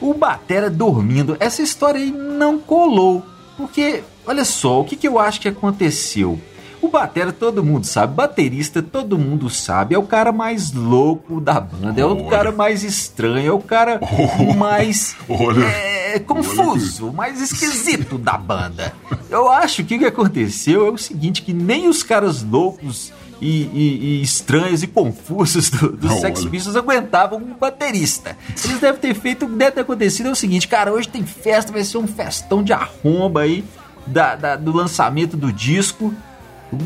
O 0.00 0.14
Batera 0.14 0.70
dormindo, 0.70 1.36
essa 1.40 1.62
história 1.62 2.00
aí 2.00 2.10
não 2.10 2.58
colou. 2.58 3.24
Porque, 3.56 4.04
olha 4.24 4.44
só, 4.44 4.80
o 4.80 4.84
que, 4.84 4.94
que 4.94 5.08
eu 5.08 5.18
acho 5.18 5.40
que 5.40 5.48
aconteceu? 5.48 6.38
O 6.80 6.86
Batera, 6.88 7.32
todo 7.32 7.64
mundo 7.64 7.84
sabe, 7.84 8.14
baterista, 8.14 8.80
todo 8.80 9.18
mundo 9.18 9.50
sabe, 9.50 9.96
é 9.96 9.98
o 9.98 10.04
cara 10.04 10.30
mais 10.30 10.72
louco 10.72 11.40
da 11.40 11.58
banda, 11.60 12.00
é 12.00 12.04
o 12.04 12.16
Olha. 12.16 12.30
cara 12.30 12.52
mais 12.52 12.84
estranho, 12.84 13.48
é 13.48 13.52
o 13.52 13.58
cara 13.58 14.00
mais 14.56 15.16
Olha. 15.28 15.64
é, 15.64 16.20
confuso, 16.20 17.12
mais 17.12 17.40
esquisito 17.40 18.16
da 18.16 18.38
banda. 18.38 18.94
Eu 19.28 19.50
acho 19.50 19.82
que 19.82 19.96
o 19.96 19.98
que 19.98 20.04
aconteceu 20.04 20.86
é 20.86 20.90
o 20.90 20.96
seguinte, 20.98 21.42
que 21.42 21.52
nem 21.52 21.88
os 21.88 22.04
caras 22.04 22.44
loucos 22.44 23.12
e, 23.40 23.62
e- 23.62 23.98
e 24.18 24.22
estranhos 24.22 24.82
e 24.82 24.86
confusos 24.86 25.70
do, 25.70 25.90
do 25.96 26.08
Sex. 26.20 26.44
Pistols 26.44 26.76
aguentavam 26.76 27.38
um 27.38 27.54
baterista. 27.54 28.36
Eles 28.64 28.80
devem 28.80 29.00
ter 29.00 29.14
feito, 29.14 29.44
o 29.44 29.48
que 29.48 29.54
deve 29.56 29.72
ter 29.72 29.80
acontecido 29.82 30.28
é 30.28 30.32
o 30.32 30.36
seguinte, 30.36 30.66
cara, 30.68 30.92
hoje 30.92 31.08
tem 31.08 31.24
festa, 31.24 31.72
vai 31.72 31.84
ser 31.84 31.98
um 31.98 32.06
festão 32.06 32.62
de 32.62 32.72
arromba 32.72 33.42
aí 33.42 33.64
da, 34.06 34.34
da- 34.34 34.56
do 34.56 34.72
lançamento 34.72 35.36
do 35.36 35.52
disco. 35.52 36.12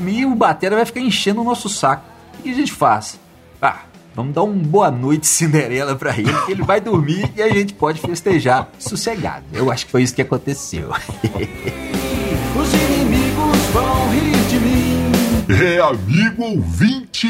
E 0.06 0.24
o 0.24 0.34
batera 0.34 0.76
vai 0.76 0.84
ficar 0.84 1.00
enchendo 1.00 1.40
o 1.40 1.44
nosso 1.44 1.68
saco. 1.68 2.04
O 2.38 2.42
que 2.42 2.50
a 2.50 2.54
gente 2.54 2.72
faz? 2.72 3.18
Ah, 3.60 3.80
vamos 4.14 4.34
dar 4.34 4.42
um 4.42 4.52
boa 4.58 4.90
noite 4.90 5.26
Cinderela 5.26 5.96
pra 5.96 6.16
ele, 6.16 6.32
que 6.46 6.52
ele 6.52 6.62
vai 6.62 6.80
dormir 6.80 7.32
e 7.36 7.42
a 7.42 7.48
gente 7.48 7.74
pode 7.74 8.00
festejar 8.00 8.68
sossegado. 8.78 9.44
Eu 9.52 9.70
acho 9.72 9.86
que 9.86 9.92
foi 9.92 10.02
isso 10.02 10.14
que 10.14 10.22
aconteceu. 10.22 10.90
É, 15.60 15.78
amigo 15.80 16.42
ouvinte, 16.44 17.28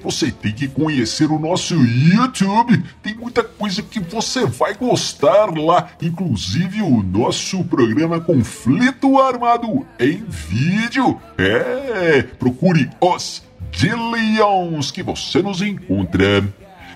você 0.00 0.30
tem 0.30 0.52
que 0.52 0.68
conhecer 0.68 1.28
o 1.28 1.40
nosso 1.40 1.74
YouTube. 1.74 2.80
Tem 3.02 3.14
muita 3.14 3.42
coisa 3.42 3.82
que 3.82 3.98
você 3.98 4.46
vai 4.46 4.74
gostar 4.74 5.50
lá, 5.58 5.90
inclusive 6.00 6.82
o 6.82 7.02
nosso 7.02 7.64
programa 7.64 8.20
Conflito 8.20 9.18
Armado 9.18 9.84
em 9.98 10.24
vídeo. 10.28 11.20
É, 11.36 12.22
procure 12.38 12.88
os 13.00 13.42
Dillions 13.72 14.92
que 14.92 15.02
você 15.02 15.42
nos 15.42 15.60
encontra. 15.60 16.46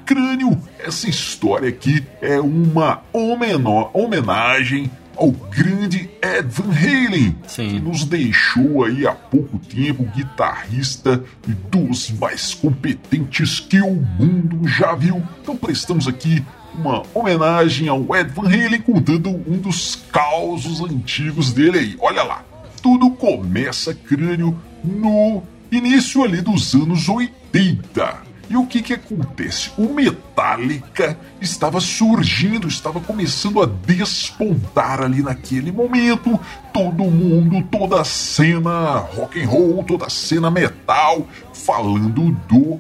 Crânio, 0.06 0.60
essa 0.78 1.08
história 1.08 1.68
aqui 1.68 2.04
é 2.20 2.40
uma 2.40 3.02
homenagem 3.12 4.90
ao 5.16 5.30
grande 5.30 6.10
Ed 6.22 6.48
Van 6.48 6.72
Halen, 6.72 7.36
Sim. 7.46 7.68
que 7.68 7.80
nos 7.80 8.04
deixou 8.04 8.84
aí 8.84 9.06
há 9.06 9.12
pouco 9.12 9.58
tempo 9.58 10.04
guitarrista 10.04 11.22
dos 11.70 12.10
mais 12.12 12.54
competentes 12.54 13.60
que 13.60 13.80
o 13.80 13.94
mundo 13.94 14.66
já 14.68 14.94
viu. 14.94 15.22
Então 15.42 15.56
prestamos 15.56 16.08
aqui 16.08 16.44
uma 16.74 17.02
homenagem 17.14 17.88
ao 17.88 18.16
Ed 18.16 18.30
Van 18.30 18.46
Halen 18.48 18.80
contando 18.80 19.30
um 19.30 19.58
dos 19.58 19.96
causos 20.10 20.80
antigos 20.80 21.52
dele 21.52 21.78
aí. 21.78 21.96
Olha 22.00 22.22
lá, 22.22 22.44
tudo 22.82 23.10
começa, 23.10 23.94
crânio, 23.94 24.58
no 24.82 25.42
início 25.70 26.22
ali 26.22 26.40
dos 26.40 26.74
anos 26.74 27.08
80. 27.08 28.31
E 28.52 28.56
o 28.56 28.66
que 28.66 28.82
que 28.82 28.92
acontece? 28.92 29.70
O 29.78 29.94
Metallica 29.94 31.18
estava 31.40 31.80
surgindo, 31.80 32.68
estava 32.68 33.00
começando 33.00 33.62
a 33.62 33.66
despontar 33.66 35.00
ali 35.00 35.22
naquele 35.22 35.72
momento. 35.72 36.38
Todo 36.70 37.02
mundo, 37.04 37.66
toda 37.70 38.02
a 38.02 38.04
cena 38.04 38.98
rock 38.98 39.42
and 39.42 39.48
roll, 39.48 39.82
toda 39.84 40.04
a 40.04 40.10
cena 40.10 40.50
metal 40.50 41.26
falando 41.54 42.30
do 42.46 42.78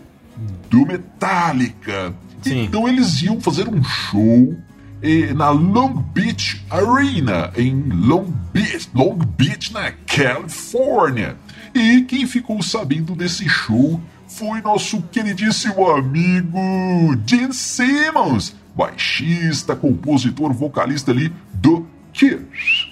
do 0.68 0.86
Metallica. 0.86 2.14
Sim. 2.42 2.64
Então 2.64 2.86
eles 2.86 3.22
iam 3.22 3.40
fazer 3.40 3.66
um 3.66 3.82
show 3.82 4.54
eh, 5.00 5.32
na 5.32 5.48
Long 5.48 6.04
Beach 6.12 6.62
Arena, 6.68 7.50
em 7.56 7.82
Long 7.88 8.26
Beach, 8.52 8.90
Long 8.92 9.16
Beach, 9.16 9.72
na 9.72 9.90
Califórnia. 10.06 11.34
E 11.74 12.02
quem 12.02 12.26
ficou 12.26 12.62
sabendo 12.62 13.14
desse 13.14 13.48
show 13.48 13.98
foi 14.34 14.60
nosso 14.62 15.02
queridíssimo 15.02 15.90
amigo 15.90 16.58
Gene 17.26 17.52
Simmons, 17.52 18.54
baixista, 18.74 19.76
compositor, 19.76 20.52
vocalista 20.52 21.10
ali 21.10 21.32
do 21.52 21.86
Kiss. 22.12 22.38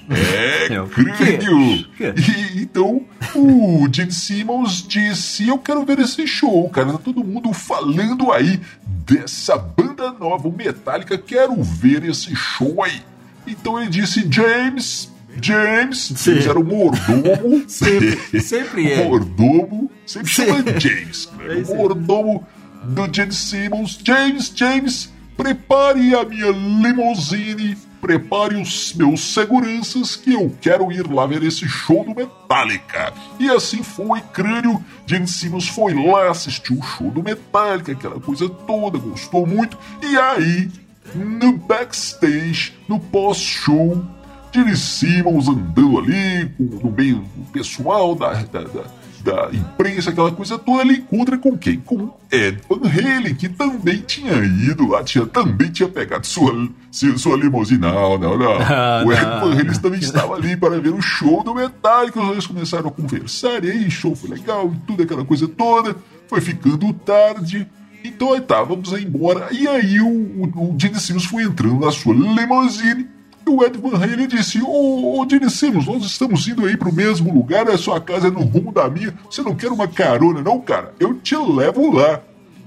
É, 0.09 0.67
É, 0.67 0.87
crânio. 0.87 1.87
E, 2.17 2.63
então, 2.63 3.03
o 3.35 3.89
Gene 3.93 4.13
Simmons 4.13 4.83
disse: 4.87 5.49
Eu 5.49 5.59
quero 5.59 5.85
ver 5.85 5.99
esse 5.99 6.27
show, 6.27 6.69
cara. 6.69 6.93
Tá 6.93 6.99
todo 6.99 7.25
mundo 7.25 7.53
falando 7.53 8.33
aí 8.33 8.61
dessa 8.87 9.57
banda 9.57 10.13
nova, 10.13 10.49
o 10.49 10.53
Metallica. 10.53 11.17
Quero 11.19 11.63
ver 11.63 12.05
esse 12.05 12.35
show 12.35 12.83
aí. 12.83 13.03
Então 13.47 13.81
ele 13.81 13.91
disse: 13.91 14.27
James, 14.31 15.10
James, 15.41 16.13
Sim. 16.17 16.33
James 16.33 16.47
era 16.47 16.59
o 16.59 16.65
mordomo. 16.65 17.65
Sempre- 17.69 18.41
sempre 18.41 18.93
é. 18.93 19.05
Mordomo, 19.05 19.91
sempre 20.07 20.29
chama 20.31 20.63
James, 20.79 21.31
né? 21.39 21.59
É 21.61 21.73
o 21.73 21.77
mordomo 21.77 22.47
do 22.85 23.15
Gene 23.15 23.33
Simmons. 23.33 23.99
James, 24.05 24.53
James, 24.55 25.13
prepare 25.37 26.15
a 26.15 26.25
minha 26.25 26.51
limousine, 26.51 27.77
prepare 28.01 28.57
os 28.57 28.93
meus 28.95 29.21
seguranças 29.35 30.17
que 30.17 30.33
eu 30.33 30.55
quero 30.61 30.91
ir 30.91 31.07
lá 31.11 31.27
ver 31.27 31.43
esse 31.43 31.69
show 31.69 32.05
do 32.05 32.15
Metallica. 32.15 33.13
E 33.39 33.49
assim 33.51 33.83
foi, 33.83 34.21
crânio. 34.33 34.83
Gene 35.07 35.29
Simmons 35.29 35.69
foi 35.69 35.95
lá, 35.95 36.31
assistiu 36.31 36.79
o 36.79 36.83
show 36.83 37.11
do 37.11 37.23
Metallica, 37.23 37.93
aquela 37.93 38.19
coisa 38.21 38.49
toda, 38.49 38.99
gostou 38.99 39.47
muito. 39.47 39.79
E 40.03 40.17
aí, 40.17 40.71
no 41.15 41.53
backstage, 41.59 42.73
no 42.89 42.99
pós-show, 42.99 44.03
Gene 44.52 44.76
Simmons 44.76 45.49
andando 45.49 45.99
ali 45.99 46.50
com, 46.57 46.64
no 46.64 46.90
meio 46.90 47.16
do 47.37 47.45
pessoal 47.52 48.14
da, 48.14 48.33
da, 48.42 48.61
da- 48.62 49.00
da 49.23 49.50
imprensa, 49.52 50.09
aquela 50.09 50.33
coisa 50.33 50.59
toda, 50.59 50.80
ele 50.80 50.95
encontra 50.95 51.37
com 51.37 51.54
quem? 51.59 51.76
Com 51.78 52.09
Ed 52.33 52.59
Van 52.66 52.80
Halen, 52.88 53.35
que 53.35 53.50
também 53.50 53.99
tinha 54.07 54.33
ido 54.33 54.88
lá, 54.88 55.04
tinha, 55.04 55.26
também 55.26 55.71
tinha 55.71 55.87
pegado 55.90 56.26
sua, 56.26 56.66
sua, 56.90 57.19
sua 57.19 57.37
limusine. 57.37 57.80
Não, 57.80 58.16
não, 58.16 58.38
não. 58.40 58.52
Ah, 58.52 59.02
o 59.04 59.12
Ed 59.12 59.21
não. 59.23 59.40
Van 59.40 59.52
Halen 59.52 59.73
também 59.78 60.00
estava 60.00 60.35
ali 60.37 60.57
para 60.57 60.80
ver 60.80 60.95
o 60.95 61.02
show 61.02 61.45
do 61.45 61.54
Metallica. 61.54 62.19
Os 62.19 62.28
dois 62.28 62.47
começaram 62.47 62.88
a 62.88 62.90
conversar, 62.90 63.62
e 63.62 63.71
aí 63.71 63.87
o 63.87 63.90
show 63.90 64.16
foi 64.16 64.30
legal, 64.30 64.73
e 64.75 64.87
tudo 64.87 65.02
aquela 65.02 65.23
coisa 65.23 65.47
toda. 65.47 65.95
Foi 66.26 66.40
ficando 66.40 66.90
tarde. 66.95 67.69
Então 68.02 68.33
aí 68.33 68.40
tá, 68.40 68.62
vamos 68.62 68.90
embora. 68.95 69.49
E 69.52 69.69
aí 69.69 70.00
o, 70.00 70.09
o, 70.09 70.73
o 70.75 70.76
Gene 70.80 70.99
Simmons 70.99 71.26
foi 71.26 71.42
entrando 71.42 71.78
na 71.85 71.92
sua 71.92 72.14
limusine. 72.14 73.07
O 73.50 73.64
Ed 73.64 73.78
Van 73.78 73.97
Halen 73.97 74.28
disse: 74.28 74.62
Ô, 74.62 75.21
ô 75.21 75.28
Gene 75.28 75.50
Simmons, 75.50 75.87
nós 75.87 76.04
estamos 76.04 76.47
indo 76.47 76.64
aí 76.66 76.76
pro 76.76 76.92
mesmo 76.92 77.33
lugar, 77.33 77.69
a 77.69 77.76
sua 77.76 78.00
casa 78.00 78.28
é 78.28 78.30
no 78.30 78.40
rumo 78.40 78.73
da 78.73 78.88
minha. 78.88 79.14
Você 79.30 79.42
não 79.42 79.54
quer 79.54 79.71
uma 79.71 79.88
carona, 79.88 80.40
não, 80.40 80.61
cara? 80.61 80.95
Eu 80.99 81.14
te 81.14 81.37
levo 81.37 81.92
lá. 81.92 82.21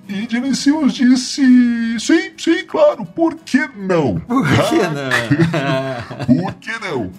E 0.07 0.27
Gene 0.29 0.55
Simmons 0.55 0.93
disse: 0.93 1.99
Sim, 1.99 2.31
sim, 2.37 2.65
claro, 2.65 3.05
por 3.05 3.35
que 3.35 3.69
não? 3.77 4.19
Por 4.19 4.45
que 4.45 4.75
não? 4.75 6.25
por 6.43 6.53
que 6.55 6.71
não? 6.79 7.11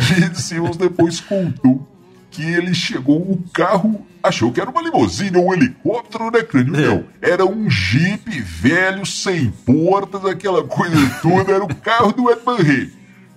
Gene 0.00 0.34
Simmons 0.34 0.76
depois 0.76 1.20
contou 1.20 1.86
que 2.32 2.42
ele 2.42 2.74
chegou, 2.74 3.18
o 3.18 3.44
carro 3.52 4.06
achou 4.22 4.50
que 4.50 4.60
era 4.60 4.70
uma 4.70 4.80
limusine 4.80 5.36
ou 5.36 5.48
um 5.48 5.54
helicóptero, 5.54 6.30
né, 6.30 6.42
crânio? 6.42 6.74
É. 6.74 6.86
Não, 6.88 7.04
era 7.20 7.44
um 7.44 7.68
Jeep 7.68 8.40
velho, 8.40 9.04
sem 9.04 9.50
portas, 9.50 10.24
aquela 10.24 10.64
coisa 10.64 10.96
toda, 11.20 11.52
era 11.52 11.62
o 11.62 11.74
carro 11.74 12.12
do 12.12 12.30
Ed 12.30 12.40
Van. 12.44 12.56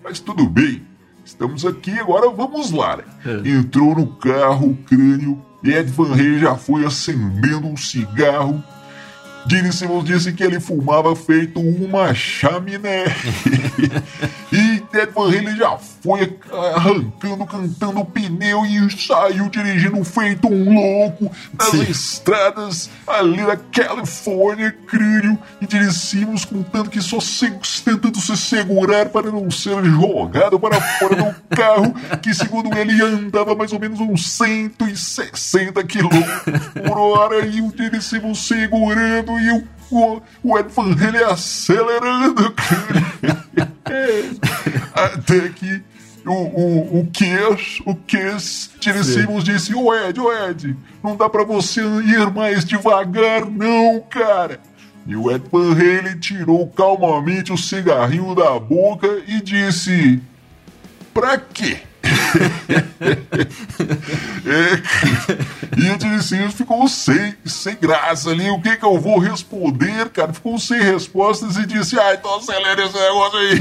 Mas 0.05 0.19
tudo 0.19 0.45
bem, 0.47 0.83
estamos 1.25 1.65
aqui, 1.65 1.89
agora 2.00 2.29
vamos 2.29 2.69
lá, 2.69 2.97
né? 2.97 3.03
É. 3.25 3.50
Entrou 3.50 3.95
no 3.95 4.05
carro, 4.17 4.69
o 4.69 4.75
crânio, 4.75 5.43
e 5.63 5.71
Ed 5.71 5.91
Van 5.91 6.13
Halen 6.13 6.38
já 6.38 6.55
foi 6.55 6.85
acendendo 6.85 7.65
um 7.65 7.75
cigarro. 7.75 8.63
Gene 9.50 9.74
Simmons 9.74 10.05
disse 10.05 10.31
que 10.31 10.43
ele 10.43 10.59
fumava 10.59 11.15
feito 11.15 11.59
uma 11.59 12.13
chaminé. 12.13 13.05
e 14.53 14.83
Ed 14.95 15.12
Van 15.12 15.27
Halen 15.27 15.55
já 15.57 15.75
foi 16.05 16.38
arrancando, 16.51 17.45
cantando 17.47 18.00
o 18.00 18.05
pneu 18.05 18.63
e 18.63 18.91
saiu 18.91 19.50
dirigindo 19.50 20.03
feito 20.03 20.47
um 20.47 20.71
louco 20.71 21.31
nas 21.57 21.69
Sim. 21.69 21.81
estradas 21.81 22.89
ali 23.07 23.43
da 23.43 23.57
Califórnia, 23.57 24.71
crânio. 24.85 25.38
E 25.59 25.91
Simmons 25.91 26.45
contando 26.45 26.91
que 26.91 27.01
só 27.01 27.19
se, 27.19 27.50
tentando 27.83 28.19
se 28.19 28.38
segurar 28.38 29.09
para 29.09 29.31
não 29.31 29.50
ser 29.50 29.83
jogado 29.83 30.59
para 30.59 30.79
fora 30.79 31.15
do 31.15 31.35
carro, 31.55 31.93
que 32.21 32.33
segundo 32.35 32.75
ele 32.77 33.01
andava 33.01 33.55
mais 33.55 33.74
ou 33.74 33.79
menos 33.79 34.00
uns 34.00 34.29
160 34.29 35.83
quilômetros 35.85 36.59
por 36.88 36.97
hora 37.00 37.45
e 37.47 37.62
o 37.62 37.74
Simmons 38.00 38.45
segurando 38.45 39.39
e 39.39 39.51
o, 39.51 39.67
o, 39.89 40.21
o 40.43 40.59
Ed 40.59 40.69
Van 40.69 40.93
Halen 40.93 41.24
acelerando, 41.24 42.51
cara. 42.51 43.45
Até 44.95 45.50
que 45.50 45.83
o, 46.25 46.32
o, 46.32 47.00
o 47.00 47.08
Kiss, 47.12 47.84
o 47.86 47.96
Kiss, 47.96 48.72
Gene 48.79 49.03
Simmons 49.03 49.44
disse, 49.44 49.75
ô 49.75 49.94
Ed, 49.94 50.20
ô 50.20 50.32
Ed, 50.32 50.75
não 51.03 51.15
dá 51.15 51.29
pra 51.29 51.44
você 51.44 51.82
ir 51.82 52.32
mais 52.32 52.65
devagar 52.65 53.46
não, 53.46 54.01
cara. 54.10 54.60
E 55.05 55.15
o 55.15 55.32
Ed 55.32 55.44
Van 55.51 55.72
Halen 55.72 56.20
tirou 56.20 56.67
calmamente 56.67 57.53
o 57.53 57.58
cigarrinho 57.58 58.34
da 58.34 58.60
boca 58.60 59.08
e 59.27 59.39
disse, 59.41 60.20
pra 61.13 61.38
quê? 61.38 61.79
É, 64.48 64.79
e 65.75 66.17
o 66.17 66.22
Simmons 66.22 66.53
ficou 66.53 66.88
sem, 66.88 67.34
sem 67.46 67.75
graça 67.75 68.29
ali. 68.29 68.48
O 68.51 68.62
que 68.62 68.77
que 68.77 68.86
eu 68.86 69.00
vou 69.00 69.17
responder, 69.17 70.08
cara? 70.10 70.32
Ficou 70.34 70.60
sem 70.60 70.79
respostas 70.79 71.58
e 71.58 71.65
disse: 71.65 72.00
Ah, 72.00 72.13
então 72.13 72.36
acelera 72.36 72.86
esse 72.86 72.94
negócio 72.94 73.39
aí. 73.39 73.60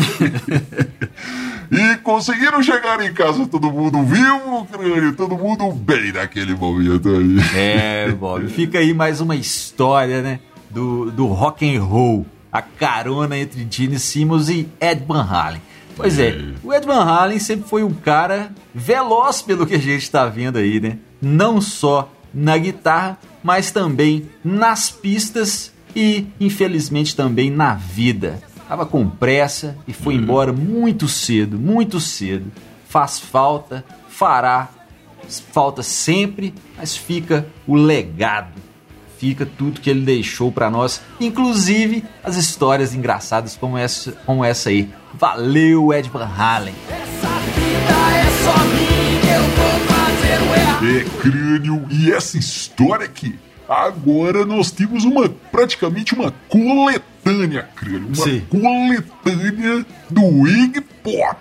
e 1.71 1.97
conseguiram 1.99 2.63
chegar 2.63 3.01
em 3.01 3.13
casa 3.13 3.47
todo 3.47 3.71
mundo 3.71 4.03
vivo, 4.03 4.67
crânio, 4.71 5.15
todo 5.15 5.37
mundo 5.37 5.71
bem 5.73 6.13
naquele 6.13 6.55
momento 6.55 7.09
aí. 7.09 7.37
É, 7.55 8.11
Bob, 8.13 8.49
fica 8.49 8.79
aí 8.79 8.93
mais 8.93 9.21
uma 9.21 9.37
história, 9.37 10.23
né? 10.23 10.41
Do, 10.71 11.11
do 11.11 11.27
rock 11.27 11.65
and 11.65 11.83
roll. 11.83 12.27
A 12.53 12.63
carona 12.63 13.37
entre 13.37 13.67
Gene 13.69 13.99
Simmons 13.99 14.49
e 14.49 14.69
Ed 14.81 15.05
Van 15.07 15.23
Halen. 15.23 15.61
Pois 15.97 16.19
é, 16.19 16.37
o 16.63 16.73
Ed 16.73 16.87
Van 16.87 17.03
Halen 17.05 17.39
sempre 17.39 17.69
foi 17.69 17.83
um 17.83 17.93
cara 17.93 18.53
veloz 18.75 19.43
pelo 19.43 19.67
que 19.67 19.75
a 19.75 19.79
gente 19.79 20.03
está 20.03 20.27
vendo 20.27 20.59
aí, 20.59 20.81
né? 20.81 20.99
Não 21.21 21.61
só 21.61 22.13
na 22.33 22.57
guitarra, 22.59 23.19
mas 23.43 23.71
também 23.71 24.29
nas 24.45 24.91
pistas 24.91 25.73
e, 25.95 26.27
infelizmente, 26.41 27.15
também 27.15 27.51
na 27.51 27.75
vida. 27.75 28.43
Tava 28.75 28.87
com 28.87 29.09
pressa 29.09 29.79
e 29.87 29.93
foi 29.93 30.15
embora 30.15 30.53
muito 30.53 31.07
cedo, 31.07 31.57
muito 31.57 32.01
cedo. 32.01 32.51
Faz 32.89 33.21
falta, 33.21 33.85
fará 34.09 34.69
falta 35.53 35.81
sempre, 35.81 36.53
mas 36.77 36.97
fica 36.97 37.47
o 37.69 37.77
legado. 37.77 38.61
Fica 39.17 39.47
tudo 39.47 39.81
que 39.81 39.89
ele 39.89 40.01
deixou 40.01 40.51
pra 40.51 40.69
nós, 40.69 41.01
inclusive 41.21 42.03
as 42.25 42.35
histórias 42.35 42.93
engraçadas 42.93 43.57
como 43.57 43.79
essa, 43.79 44.11
como 44.27 44.45
essa 44.45 44.71
aí. 44.71 44.91
Valeu, 45.13 45.93
Ed 45.93 46.11
Van 46.11 46.27
Halen. 46.27 46.75
Essa 46.89 47.29
vida 47.55 47.95
é 48.11 48.43
só 48.43 48.59
minha, 48.75 49.37
eu 49.37 49.43
vou 49.51 49.79
fazer 49.87 50.43
o 50.43 50.53
errado. 50.53 50.85
É 50.85 51.21
crânio, 51.23 51.87
e 51.93 52.11
essa 52.11 52.37
história 52.37 53.07
aqui. 53.07 53.39
Agora 53.69 54.45
nós 54.45 54.73
temos 54.73 55.05
uma 55.05 55.29
praticamente 55.29 56.13
uma 56.13 56.35
coletânea, 57.25 57.63
crânio. 57.75 58.09
Uma 58.09 58.17
Sim. 58.17 58.43
coletânea 58.51 59.87
do 60.11 60.47
Iggy 60.47 60.81
Pop. 61.03 61.37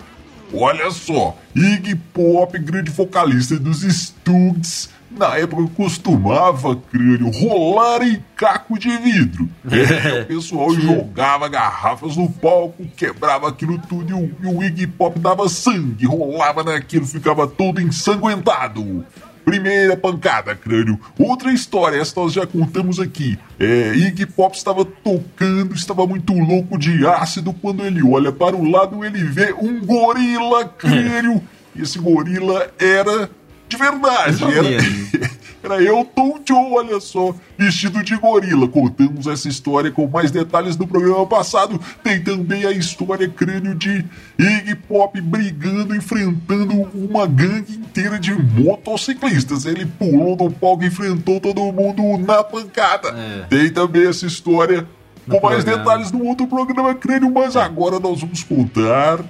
Olha 0.52 0.90
só, 0.90 1.36
Iggy 1.54 1.94
Pop, 1.96 2.56
grande 2.58 2.90
vocalista 2.90 3.58
dos 3.58 3.82
Stooges, 3.82 4.88
na 5.10 5.36
época 5.36 5.68
costumava, 5.76 6.76
crânio, 6.76 7.30
rolar 7.30 8.02
em 8.02 8.22
caco 8.36 8.78
de 8.78 8.96
vidro. 8.98 9.48
É, 9.70 10.22
o 10.22 10.26
pessoal 10.26 10.72
jogava 10.74 11.48
garrafas 11.48 12.16
no 12.16 12.30
palco, 12.30 12.84
quebrava 12.96 13.48
aquilo 13.48 13.78
tudo 13.78 14.10
e 14.10 14.14
o, 14.14 14.30
e 14.42 14.54
o 14.54 14.62
Iggy 14.62 14.86
Pop 14.86 15.18
dava 15.18 15.48
sangue, 15.48 16.06
rolava 16.06 16.62
naquilo, 16.62 17.06
ficava 17.06 17.46
todo 17.46 17.80
ensanguentado. 17.80 19.04
Primeira 19.44 19.96
pancada, 19.96 20.54
crânio. 20.54 20.98
Outra 21.18 21.52
história, 21.52 22.00
essa 22.00 22.18
nós 22.18 22.32
já 22.32 22.46
contamos 22.46 22.98
aqui. 22.98 23.38
É, 23.58 23.94
Iggy 23.94 24.26
Pop 24.26 24.56
estava 24.56 24.84
tocando, 24.84 25.74
estava 25.74 26.06
muito 26.06 26.32
louco 26.32 26.78
de 26.78 27.06
ácido. 27.06 27.52
Quando 27.52 27.84
ele 27.84 28.02
olha 28.02 28.32
para 28.32 28.56
o 28.56 28.68
lado, 28.68 29.04
ele 29.04 29.22
vê 29.24 29.52
um 29.52 29.84
gorila, 29.84 30.64
crânio. 30.64 31.42
E 31.76 31.82
esse 31.82 31.98
gorila 31.98 32.72
era 32.78 33.30
de 33.68 33.76
verdade. 33.76 34.44
Ou 34.44 34.50
Era, 35.64 35.74
era 35.74 35.84
Elton 35.84 36.40
John, 36.44 36.72
olha 36.74 37.00
só, 37.00 37.34
vestido 37.58 38.02
de 38.02 38.16
gorila. 38.16 38.68
Contamos 38.68 39.26
essa 39.26 39.48
história 39.48 39.90
com 39.90 40.06
mais 40.06 40.30
detalhes 40.30 40.76
no 40.76 40.86
programa 40.86 41.26
passado. 41.26 41.80
Tem 42.02 42.22
também 42.22 42.64
a 42.66 42.70
história 42.72 43.28
crânio 43.28 43.74
de 43.74 44.04
Iggy 44.38 44.74
Pop 44.88 45.20
brigando, 45.20 45.94
enfrentando 45.94 46.74
uma 46.94 47.26
gangue 47.26 47.72
inteira 47.74 48.18
de 48.18 48.32
motociclistas. 48.34 49.64
Ele 49.64 49.86
pulou 49.86 50.36
do 50.36 50.50
palco 50.50 50.84
e 50.84 50.86
enfrentou 50.86 51.40
todo 51.40 51.60
mundo 51.72 52.18
na 52.24 52.42
pancada. 52.44 53.08
É. 53.08 53.46
Tem 53.48 53.70
também 53.70 54.06
essa 54.06 54.26
história 54.26 54.86
No 55.26 55.38
com 55.40 55.46
mais 55.46 55.64
programa. 55.64 55.84
detalhes 55.84 56.12
no 56.12 56.24
outro 56.24 56.46
programa 56.46 56.94
crânio, 56.94 57.30
mas 57.32 57.56
agora 57.56 57.98
nós 57.98 58.20
vamos 58.20 58.42
contar. 58.44 59.20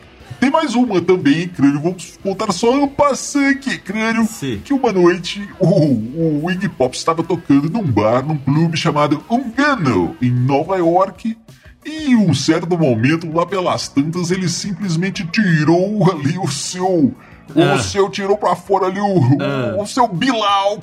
Tem 0.41 0.51
mais 0.51 0.75
uma 0.75 1.01
também, 1.01 1.49
crânio. 1.49 1.81
Vamos 1.81 2.19
contar 2.23 2.53
só 2.53 2.73
um 2.73 2.89
passante 2.89 3.79
crânio. 3.79 4.27
Sim. 4.27 4.61
Que 4.65 4.73
uma 4.73 4.93
noite 4.93 5.49
o, 5.59 6.45
o 6.45 6.51
Iggy 6.51 6.69
Pop 6.69 6.97
estava 6.97 7.23
tocando 7.23 7.71
num 7.71 7.83
bar, 7.83 8.25
num 8.25 8.37
clube 8.37 8.77
chamado 8.77 9.23
Ungano, 9.31 10.17
em 10.21 10.31
Nova 10.31 10.77
York. 10.77 11.37
E 11.85 12.13
em 12.13 12.17
um 12.17 12.33
certo 12.33 12.79
momento, 12.79 13.31
lá 13.31 13.45
pelas 13.45 13.89
tantas, 13.89 14.31
ele 14.31 14.49
simplesmente 14.49 15.27
tirou 15.27 16.11
ali 16.11 16.39
o 16.39 16.49
seu. 16.49 17.15
Ah. 17.57 17.75
O 17.75 17.79
seu 17.79 18.11
tirou 18.11 18.37
pra 18.37 18.57
fora 18.57 18.87
ali 18.87 19.01
o, 19.01 19.05
o, 19.05 19.83
o 19.83 19.87
seu 19.87 20.09
Bilal, 20.09 20.81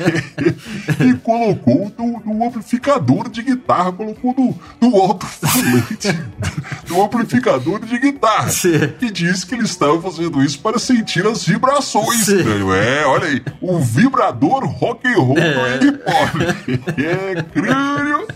é. 0.00 1.04
e 1.04 1.14
colocou 1.14 1.92
no, 1.96 2.20
no 2.24 2.46
amplificador 2.46 3.28
de 3.28 3.42
guitarra, 3.42 3.92
colocou 3.92 4.34
no, 4.36 4.58
no 4.80 5.00
alto-falante 5.00 6.08
do 6.86 7.02
amplificador 7.02 7.80
de 7.84 7.98
guitarra. 7.98 8.48
Sim. 8.50 8.92
E 9.00 9.10
disse 9.10 9.46
que 9.46 9.54
ele 9.54 9.64
estava 9.64 10.00
fazendo 10.00 10.42
isso 10.42 10.60
para 10.60 10.78
sentir 10.78 11.26
as 11.26 11.44
vibrações. 11.44 12.26
Sim. 12.26 12.44
É, 12.74 13.06
olha 13.06 13.26
aí, 13.26 13.42
o 13.60 13.78
vibrador 13.78 14.64
rock 14.66 15.06
and 15.06 15.16
roll 15.16 15.34
do 15.34 15.86
Iggy 15.86 15.98
Pop. 15.98 16.88
É, 16.98 17.42
crânio. 17.42 18.26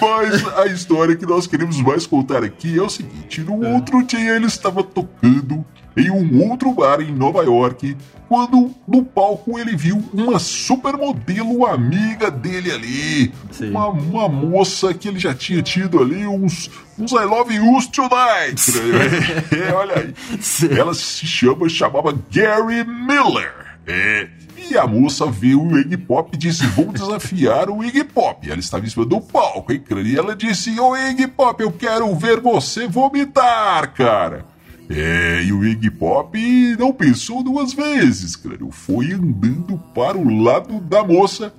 Mas 0.00 0.58
a 0.58 0.66
história 0.66 1.14
que 1.14 1.24
nós 1.24 1.46
queremos 1.46 1.80
mais 1.80 2.06
contar 2.06 2.42
aqui 2.42 2.78
é 2.78 2.82
o 2.82 2.88
seguinte: 2.88 3.40
no 3.40 3.64
outro 3.74 4.02
dia 4.02 4.34
ele 4.34 4.46
estava 4.46 4.82
tocando 4.82 5.64
em 5.96 6.10
um 6.10 6.48
outro 6.48 6.72
bar 6.72 7.00
em 7.00 7.12
Nova 7.12 7.42
York, 7.42 7.96
quando 8.28 8.74
no 8.88 9.04
palco 9.04 9.58
ele 9.58 9.76
viu 9.76 10.02
uma 10.12 10.38
supermodelo 10.38 11.66
amiga 11.66 12.30
dele 12.30 12.72
ali. 12.72 13.32
Uma, 13.60 13.88
uma 13.88 14.28
moça 14.28 14.94
que 14.94 15.08
ele 15.08 15.18
já 15.18 15.34
tinha 15.34 15.62
tido 15.62 16.00
ali 16.00 16.26
uns, 16.26 16.70
uns 16.98 17.12
I 17.12 17.24
love 17.24 17.54
yous 17.54 17.86
tonight. 17.86 18.70
né? 18.72 19.62
É, 19.68 19.72
olha 19.72 19.98
aí. 19.98 20.14
Sim. 20.40 20.72
Ela 20.72 20.94
se 20.94 21.26
chama, 21.26 21.68
chamava 21.68 22.16
Gary 22.30 22.84
Miller. 22.84 23.52
É. 23.86 24.28
E 24.70 24.78
a 24.78 24.86
moça 24.86 25.26
viu 25.26 25.62
o 25.62 25.78
Iggy 25.78 25.96
Pop 25.96 26.30
e 26.32 26.36
disse: 26.38 26.66
Vou 26.68 26.86
desafiar 26.92 27.68
o 27.68 27.84
Iggy 27.84 28.04
Pop. 28.04 28.48
Ela 28.48 28.60
estava 28.60 28.86
em 28.86 28.88
cima 28.88 29.04
do 29.04 29.20
palco, 29.20 29.72
hein? 29.72 29.82
E 30.04 30.16
ela 30.16 30.36
disse: 30.36 30.78
Ô 30.78 30.96
Iggy 30.96 31.26
Pop, 31.26 31.60
eu 31.62 31.72
quero 31.72 32.14
ver 32.14 32.40
você 32.40 32.86
vomitar, 32.86 33.92
cara. 33.92 34.46
É, 34.94 35.42
e 35.42 35.52
o 35.54 35.64
Iggy 35.64 35.90
Pop 35.90 36.38
não 36.78 36.92
pensou 36.92 37.42
duas 37.42 37.72
vezes, 37.72 38.36
crânio. 38.36 38.70
Foi 38.70 39.12
andando 39.12 39.78
para 39.94 40.18
o 40.18 40.42
lado 40.42 40.78
da 40.80 41.02
moça 41.02 41.52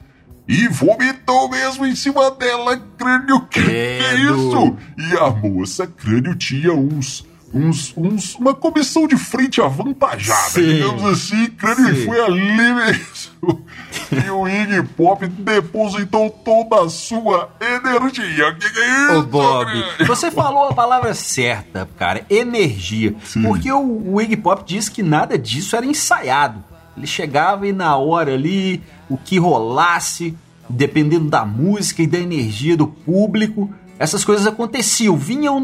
e 0.47 0.67
vomitou 0.67 1.49
mesmo 1.49 1.83
em 1.85 1.95
cima 1.95 2.29
dela, 2.29 2.77
crânio. 2.95 3.41
Que, 3.47 3.63
que 3.63 3.71
é 3.71 4.15
isso? 4.15 4.77
E 4.97 5.17
a 5.17 5.31
moça, 5.31 5.87
crânio, 5.87 6.35
tinha 6.35 6.73
uns. 6.73 7.25
Uns, 7.53 7.93
uns, 7.95 8.35
uma 8.35 8.53
comissão 8.53 9.07
de 9.07 9.15
frente 9.15 9.61
avantajada, 9.61 10.49
Sim. 10.49 10.67
digamos 10.67 11.03
assim, 11.05 11.47
crânio, 11.51 11.95
Sim. 11.95 12.01
e 12.01 12.05
foi 12.05 12.19
ali 12.19 12.73
mesmo. 12.73 13.65
E 14.11 14.29
o 14.29 14.47
Iggy 14.47 14.83
Pop 14.95 15.25
depositou 15.27 16.29
toda 16.29 16.83
a 16.83 16.89
sua 16.89 17.49
energia. 17.61 18.53
Que 18.55 18.69
que 18.71 18.79
é 18.79 19.05
isso? 19.05 19.19
Ô, 19.19 19.21
Bob, 19.23 19.71
você 20.07 20.31
falou 20.31 20.69
a 20.69 20.73
palavra 20.73 21.13
certa, 21.13 21.87
cara, 21.97 22.25
energia. 22.29 23.15
Sim. 23.23 23.43
Porque 23.43 23.71
o, 23.71 24.13
o 24.13 24.21
Iggy 24.21 24.37
Pop 24.37 24.63
disse 24.65 24.89
que 24.89 25.03
nada 25.03 25.37
disso 25.37 25.75
era 25.75 25.85
ensaiado. 25.85 26.63
Ele 26.97 27.07
chegava 27.07 27.67
e 27.67 27.71
na 27.71 27.95
hora 27.97 28.33
ali, 28.33 28.81
o 29.09 29.17
que 29.17 29.37
rolasse, 29.39 30.35
dependendo 30.69 31.29
da 31.29 31.45
música 31.45 32.01
e 32.01 32.07
da 32.07 32.17
energia 32.17 32.77
do 32.77 32.87
público, 32.87 33.73
essas 33.99 34.23
coisas 34.25 34.45
aconteciam, 34.47 35.15
vinham 35.15 35.59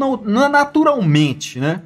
naturalmente, 0.60 1.58
né? 1.58 1.82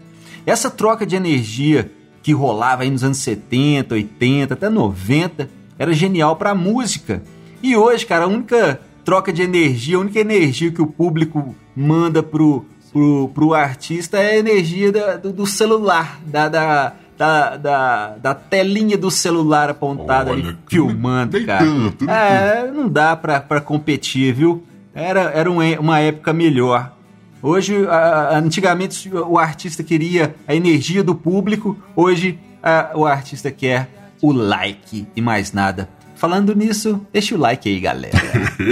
Essa 0.46 0.70
troca 0.70 1.07
de 1.07 1.16
energia 1.16 1.90
que 2.22 2.33
rolava 2.33 2.83
aí 2.83 2.90
nos 2.90 3.04
anos 3.04 3.18
70, 3.18 3.94
80, 3.94 4.54
até 4.54 4.68
90, 4.68 5.48
era 5.78 5.92
genial 5.92 6.37
pra 6.37 6.54
música. 6.54 7.22
E 7.62 7.76
hoje, 7.76 8.04
cara, 8.07 8.24
a 8.24 8.28
única 8.28 8.80
troca 9.04 9.33
de 9.33 9.42
energia, 9.42 9.96
a 9.96 10.00
única 10.00 10.18
energia 10.20 10.70
que 10.70 10.80
o 10.83 10.87
público 10.87 11.54
manda 11.76 12.22
pro, 12.22 12.64
pro, 12.92 13.28
pro 13.35 13.54
artista 13.54 14.18
é 14.18 14.33
a 14.33 14.38
energia 14.38 14.92
da- 14.92 15.16
do, 15.16 15.33
do 15.33 15.46
celular, 15.46 16.20
da, 16.26 16.48
da, 16.48 16.92
da, 17.16 17.57
da, 17.57 18.09
da 18.16 18.35
telinha 18.35 18.96
do 18.96 19.11
celular 19.11 19.70
apontada 19.70 20.30
Olha, 20.30 20.48
ali, 20.48 20.57
filmando, 20.66 21.44
cara. 21.44 21.64
tanto, 21.64 22.09
é, 22.11 22.70
não 22.70 22.88
dá 22.88 23.14
pra, 23.16 23.40
pra 23.40 23.61
competir, 23.61 24.33
viu? 24.35 24.62
Era, 24.94 25.22
era 25.33 25.50
uma 25.50 25.98
época 25.98 26.33
melhor. 26.33 26.94
Hoje, 27.42 27.74
antigamente 28.30 29.11
o 29.14 29.38
artista 29.38 29.83
queria 29.83 30.35
a 30.48 30.54
energia 30.54 31.04
do 31.04 31.14
público, 31.14 31.76
hoje 31.94 32.38
o 32.94 33.04
artista 33.04 33.50
quer 33.50 33.88
o 34.22 34.33
like 34.33 35.07
e 35.14 35.20
mais 35.20 35.52
nada. 35.52 35.88
Falando 36.14 36.54
nisso, 36.54 37.07
deixa 37.12 37.35
o 37.35 37.38
like 37.38 37.68
aí, 37.68 37.78
galera. 37.80 38.14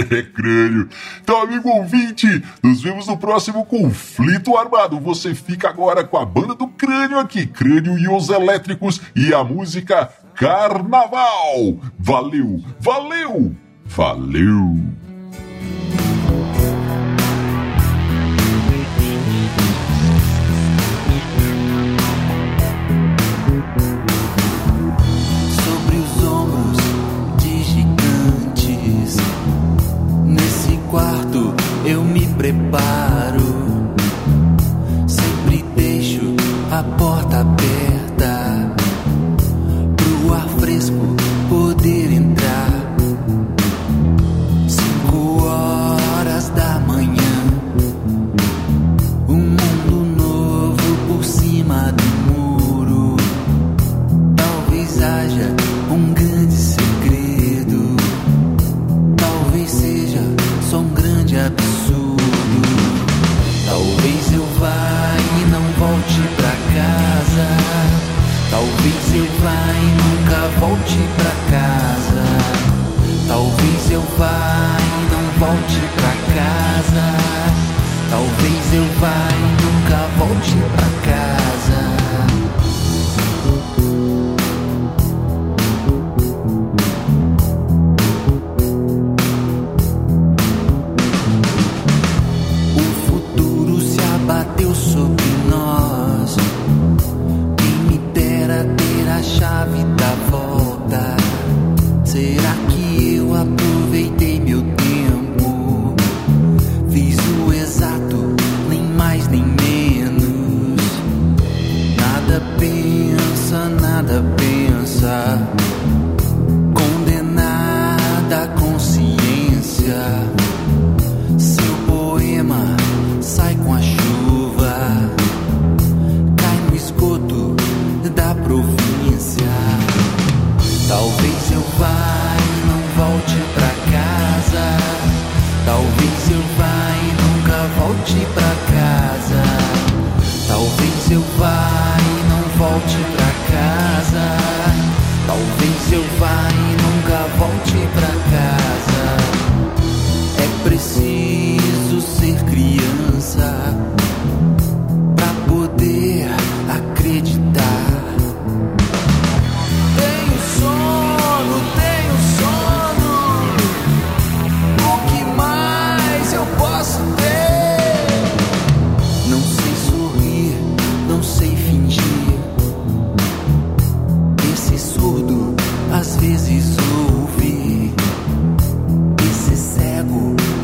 É 0.09 0.23
crânio. 0.23 0.89
Então, 1.21 1.41
amigo 1.41 1.69
ouvinte, 1.69 2.25
nos 2.63 2.81
vemos 2.81 3.05
no 3.05 3.17
próximo 3.17 3.63
Conflito 3.65 4.57
Armado. 4.57 4.99
Você 4.99 5.35
fica 5.35 5.69
agora 5.69 6.03
com 6.03 6.17
a 6.17 6.25
banda 6.25 6.55
do 6.55 6.67
Crânio 6.67 7.19
aqui, 7.19 7.45
Crânio 7.45 7.97
e 7.99 8.07
os 8.07 8.29
Elétricos 8.29 9.01
e 9.15 9.33
a 9.33 9.43
música 9.43 10.09
Carnaval. 10.33 11.77
Valeu, 11.99 12.59
valeu, 12.79 13.55
valeu. 13.85 15.02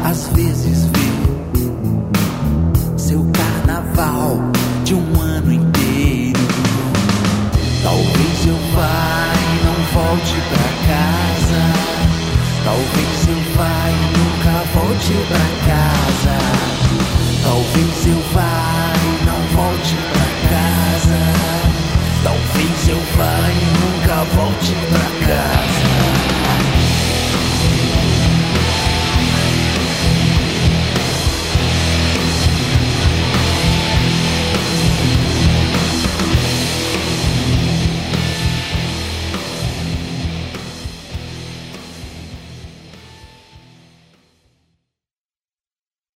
Às 0.10 0.28
vezes 0.30 0.86
vê 0.86 1.10
seu 2.98 3.24
carnaval 3.32 4.40
de 4.84 4.96
um 4.96 5.22
ano 5.22 5.29